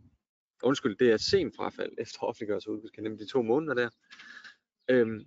[0.63, 3.89] undskyld, det er et sent frafald efter offentliggørelse af udbudskendt, nemlig de to måneder der.
[4.89, 5.25] Øhm,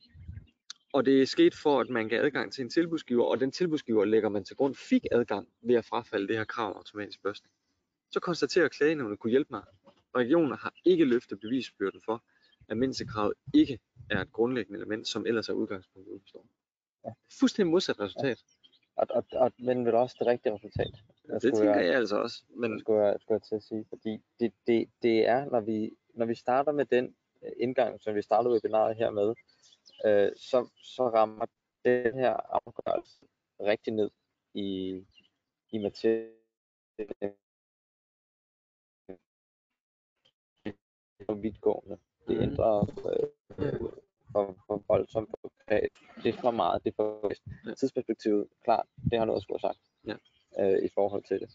[0.92, 4.04] og det er sket for, at man gav adgang til en tilbudsgiver, og den tilbudsgiver
[4.04, 7.44] lægger man til grund fik adgang ved at frafalde det her krav automatisk først.
[8.10, 9.62] Så konstaterer klagenævnet kunne hjælpe mig.
[10.16, 12.24] Regioner har ikke løftet bevisbyrden for,
[12.68, 13.78] at mindstekravet ikke
[14.10, 16.46] er et grundlæggende element, som ellers er udgangspunktet udbestår.
[17.04, 17.10] Ja.
[17.40, 18.44] Fuldstændig modsat resultat.
[18.96, 20.94] Og, og, og, men vel også det rigtige resultat.
[21.42, 22.42] Det tænker jeg altså også.
[22.48, 25.90] Men skulle jeg, skulle jeg til at sige, fordi det, det, det er, når vi,
[26.14, 29.34] når vi starter med den øh, indgang, som vi startede webinaret her med,
[30.06, 31.46] øh, så, så rammer
[31.84, 33.26] den her afgørelse
[33.60, 34.10] rigtig ned
[34.54, 35.00] i,
[35.70, 36.30] i materien.
[41.26, 41.98] For vidtgående.
[42.28, 42.42] Det Mhm.
[42.42, 42.80] ændrer
[43.58, 44.03] øh,
[44.34, 45.50] for, for voldsomt på
[46.22, 47.42] det er for meget, det er for vist.
[47.66, 47.74] Ja.
[47.74, 50.16] Tidsperspektivet, klart, det har noget at skulle have sagt Ja.
[50.76, 51.50] øh, i forhold til det.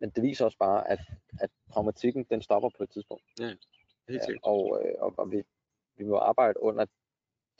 [0.00, 0.98] Men det viser også bare, at,
[1.40, 3.24] at pragmatikken, den stopper på et tidspunkt.
[4.08, 4.40] helt Ja, sikkert.
[4.44, 5.42] og, øh, og, og vi,
[5.96, 6.86] vi må arbejde under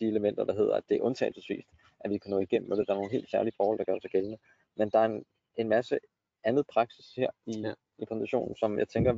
[0.01, 1.69] de elementer, der hedder, at det er undtagelsesvist,
[2.01, 2.87] at vi kan nå igennem med det.
[2.87, 4.39] Der er nogle helt særlige forhold, der gør sig gældende.
[4.77, 5.25] Men der er en,
[5.57, 5.99] en masse
[6.45, 7.75] andet praksis her i, ja.
[7.99, 9.17] i præsentationen, som jeg tænker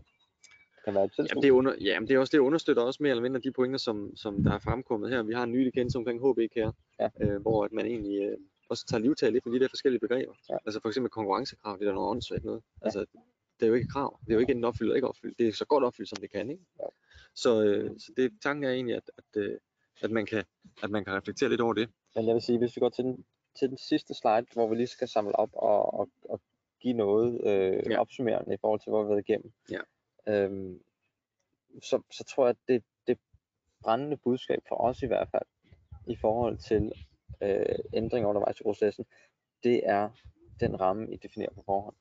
[0.87, 3.11] kan være et Jamen, det, er under, jamen, det er også det understøtter også mere
[3.11, 5.23] eller mindre de pointer, som, som der er fremkommet her.
[5.23, 7.09] Vi har en ny kendelse omkring HB her, Ja.
[7.21, 10.33] øh, hvor at man egentlig øh, også tager livtag lidt med de der forskellige begreber.
[10.51, 10.57] Ja.
[10.67, 12.63] Altså for eksempel konkurrencekrav, det er der noget åndssvagt noget.
[12.81, 12.85] Ja.
[12.87, 13.01] Altså,
[13.61, 14.19] det er jo ikke krav.
[14.25, 15.39] Det er jo ikke enten opfyldt eller ikke opfyldt.
[15.39, 16.51] Det er så godt opfyldt, som det kan.
[16.51, 16.63] Ikke?
[16.81, 16.85] Ja.
[17.35, 19.59] Så, øh, så det, tanken er egentlig, at, at, øh,
[20.03, 20.45] at, man kan,
[20.83, 21.89] at man kan reflektere lidt over det.
[22.17, 23.25] Men jeg vil sige, hvis vi går til den,
[23.59, 26.41] til den sidste slide, hvor vi lige skal samle op og, og, og
[26.81, 27.81] give noget øh, Ja.
[27.91, 28.01] ja.
[28.01, 29.81] opsummerende i forhold til, hvor vi har været igennem, Ja.
[30.29, 30.83] Øhm,
[31.83, 33.19] så, så tror jeg, at det, det
[33.83, 35.49] brændende budskab for os i hvert fald,
[36.07, 36.93] i forhold til
[37.43, 39.05] øh, ændringer undervejs i processen,
[39.63, 40.11] det er
[40.61, 41.97] den ramme, I definerer på forhånd.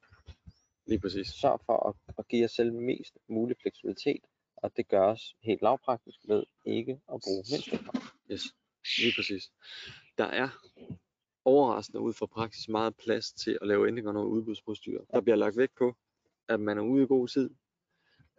[0.88, 1.28] Lige præcis.
[1.28, 4.22] Sørg for at, at give jer selv mest mulig fleksibilitet,
[4.56, 8.02] og det gøres helt lavpraktisk ved ikke at bruge mindstekrav.
[8.32, 8.44] Yes,
[8.98, 9.52] lige præcis.
[10.18, 10.50] Der er
[11.46, 15.06] overraskende ud fra praksis meget plads til at lave ændringer under udbudsprocedurer.
[15.14, 15.96] Der bliver lagt vægt på,
[16.48, 17.50] at man er ude i god tid.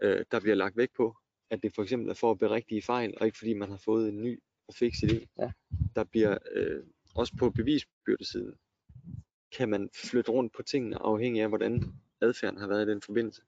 [0.03, 1.17] Øh, der bliver lagt vægt på,
[1.51, 4.09] at det for eksempel er for at berigtige fejl, og ikke fordi man har fået
[4.09, 5.27] en ny og fix idé.
[5.39, 5.53] Ja.
[5.95, 6.83] Der bliver øh,
[7.15, 8.55] også på bevisbyrdesiden,
[9.57, 11.83] kan man flytte rundt på tingene afhængig af, hvordan
[12.21, 13.43] adfærden har været i den forbindelse.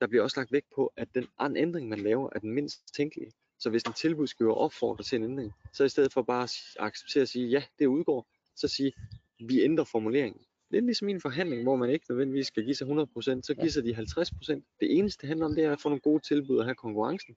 [0.00, 2.94] Der bliver også lagt vægt på, at den an- ændring, man laver, er den mindst
[2.94, 3.32] tænkelige.
[3.58, 7.22] Så hvis en tilbudsgiver opfordrer til en ændring, så i stedet for bare at acceptere
[7.22, 8.92] at sige, ja, det udgår, så sige,
[9.38, 10.42] vi ændrer formuleringen.
[10.70, 13.70] Lidt ligesom i en forhandling, hvor man ikke nødvendigvis skal give sig 100%, så giver
[13.70, 14.76] sig de 50%.
[14.80, 17.36] Det eneste, det handler om, det er at få nogle gode tilbud og have konkurrencen.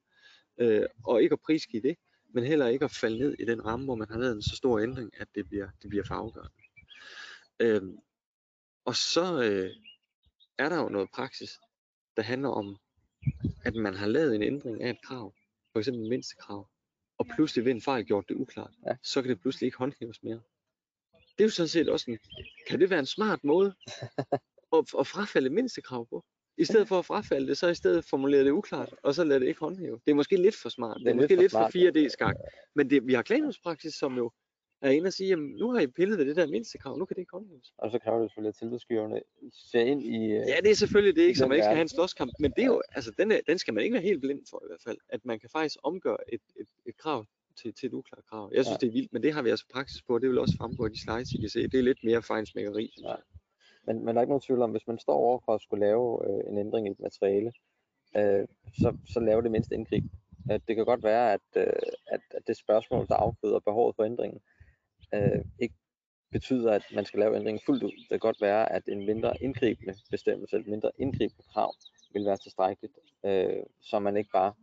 [0.58, 1.98] Øh, og ikke at prisgive det,
[2.34, 4.56] men heller ikke at falde ned i den ramme, hvor man har lavet en så
[4.56, 6.54] stor ændring, at det bliver, det bliver for afgørende.
[7.60, 7.82] Øh,
[8.86, 9.70] og så øh,
[10.58, 11.60] er der jo noget praksis,
[12.16, 12.78] der handler om,
[13.66, 15.34] at man har lavet en ændring af et krav,
[15.72, 16.68] for eksempel mindstekrav,
[17.18, 18.96] og pludselig ved en fejl gjort det uklart, Ja.
[19.04, 20.42] så kan det pludselig ikke håndhæves mere.
[21.38, 22.18] Det er jo sådan set også en,
[22.68, 23.76] kan det være en smart måde
[24.78, 26.24] at, at frafalde mindstekrav på?
[26.58, 29.40] I stedet for at frafalde det, så i stedet formulere det uklart, og så lade
[29.40, 30.00] det ikke håndhæve.
[30.06, 30.98] Det er måske lidt for smart.
[31.00, 32.36] Det er, måske lidt for, smart, 4D-skak.
[32.76, 34.32] Men det, vi har klagenhedspraksis, som jo
[34.82, 37.16] er inde og sige, jamen nu har I pillet ved det der mindstekrav, nu kan
[37.16, 37.74] det ikke håndhæves.
[37.78, 39.22] Og så kræver det selvfølgelig, at tilbudsgiverne
[39.52, 40.16] ser ind i...
[40.16, 42.52] øh, Ja, det er selvfølgelig det ikke, så man ikke skal have en slåskamp, men
[42.52, 44.68] det er jo, altså den, er, den skal man ikke være helt blind for i
[44.70, 47.26] hvert fald, at man kan faktisk omgøre et, et, et krav
[47.62, 48.52] til, til et uklart krav.
[48.54, 48.86] Jeg synes, Ja.
[48.86, 50.86] det er vildt, men det har vi altså praksis på, og det vil også fremgå
[50.86, 51.64] af de slides, I kan se.
[51.68, 52.94] Det er lidt mere fejnsmækkeri.
[53.04, 53.16] Ja.
[53.88, 55.86] Men, men der er ikke nogen tvivl om, hvis man står over for at skulle
[55.86, 57.52] lave øh, en ændring i et materiale,
[58.18, 58.48] øh,
[58.82, 60.04] så, så laver det mindst indgrib.
[60.52, 61.74] Øh, det kan godt være, at, øh,
[62.08, 64.42] at, at det spørgsmål, der afføder behovet for ændringen,
[65.14, 65.76] øh, ikke
[66.32, 67.92] betyder, at man skal lave ændringen fuldt ud.
[67.92, 71.74] Det kan godt være, at en mindre indgribende bestemmelse, et mindre indgribende krav,
[72.14, 72.94] vil være tilstrækkeligt,
[73.26, 74.54] øh, så man ikke bare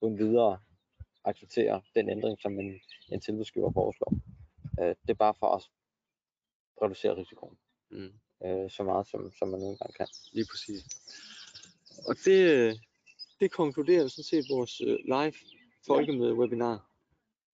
[0.00, 0.58] uden videre
[1.26, 2.80] accepterer den ændring, som en,
[3.12, 4.12] en tilbudsgiver foreslår.
[4.80, 5.62] Øh, det er bare for at
[6.82, 7.58] reducere risikoen
[7.90, 8.12] Mm,
[8.44, 10.06] øh, så meget, som, som man nogle gange kan.
[10.32, 10.82] lige præcis.
[12.08, 12.40] Og det,
[13.40, 15.32] det konkluderer sådan set vores øh, live
[15.86, 16.90] folkemøde webinar.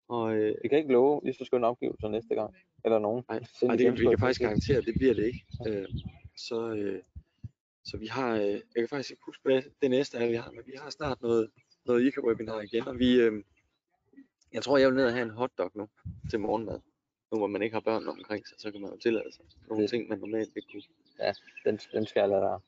[0.08, 3.24] Og øh, Vi kan ikke love lige så skønne opgivelser næste gang, eller nogen.
[3.28, 5.44] Nej, Send Ej, et det kan, vi kan faktisk garantere, at det bliver det ikke.
[5.66, 5.88] Øh,
[6.36, 7.02] så, øh,
[7.84, 10.50] så vi har, øh, jeg kan faktisk ikke huske, hvad det næste er, vi har,
[10.50, 11.50] men vi har snart noget,
[11.84, 13.44] noget ICA-webinar igen, og vi, øh,
[14.54, 15.88] jeg tror, jeg vil ned og have en hotdog nu
[16.30, 16.80] til morgenmad.
[17.32, 19.82] Nu hvor man ikke har børn omkring sig, så kan man jo tillade sig nogle
[19.82, 20.82] Det- ting, man normalt ikke kunne.
[21.64, 22.58] Den, den skal jeg lade dig,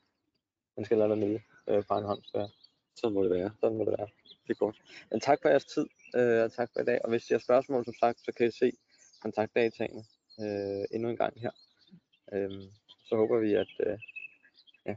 [0.75, 2.23] den skal jeg lade dig nyde øh, på en hånd.
[2.23, 2.49] Så
[2.95, 3.51] Sådan må det være.
[3.59, 4.07] sådan må det være.
[4.47, 4.81] Det er godt.
[5.11, 6.99] Men tak for jeres tid, øh, og tak for i dag.
[7.03, 8.71] Og hvis I har spørgsmål, som sagt, så kan I se
[9.21, 10.03] kontaktdataene
[10.39, 11.51] øh, endnu en gang her.
[12.33, 12.51] Øh,
[13.05, 13.99] så håber vi, at, øh,
[14.85, 14.95] ja,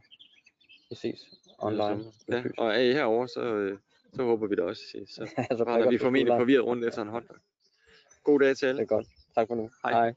[0.91, 2.05] vi ses online.
[2.28, 3.78] Ja, og er I herovre, så, øh,
[4.14, 5.11] så håber vi da også, ses.
[5.11, 7.36] Så Ja, så vi på formentlig forvirret rundt efter en hotdog.
[8.24, 8.82] God dag til Det alle.
[8.82, 9.06] er godt.
[9.34, 9.70] Tak for nu.
[9.82, 9.92] Hej.
[9.92, 10.14] Hej.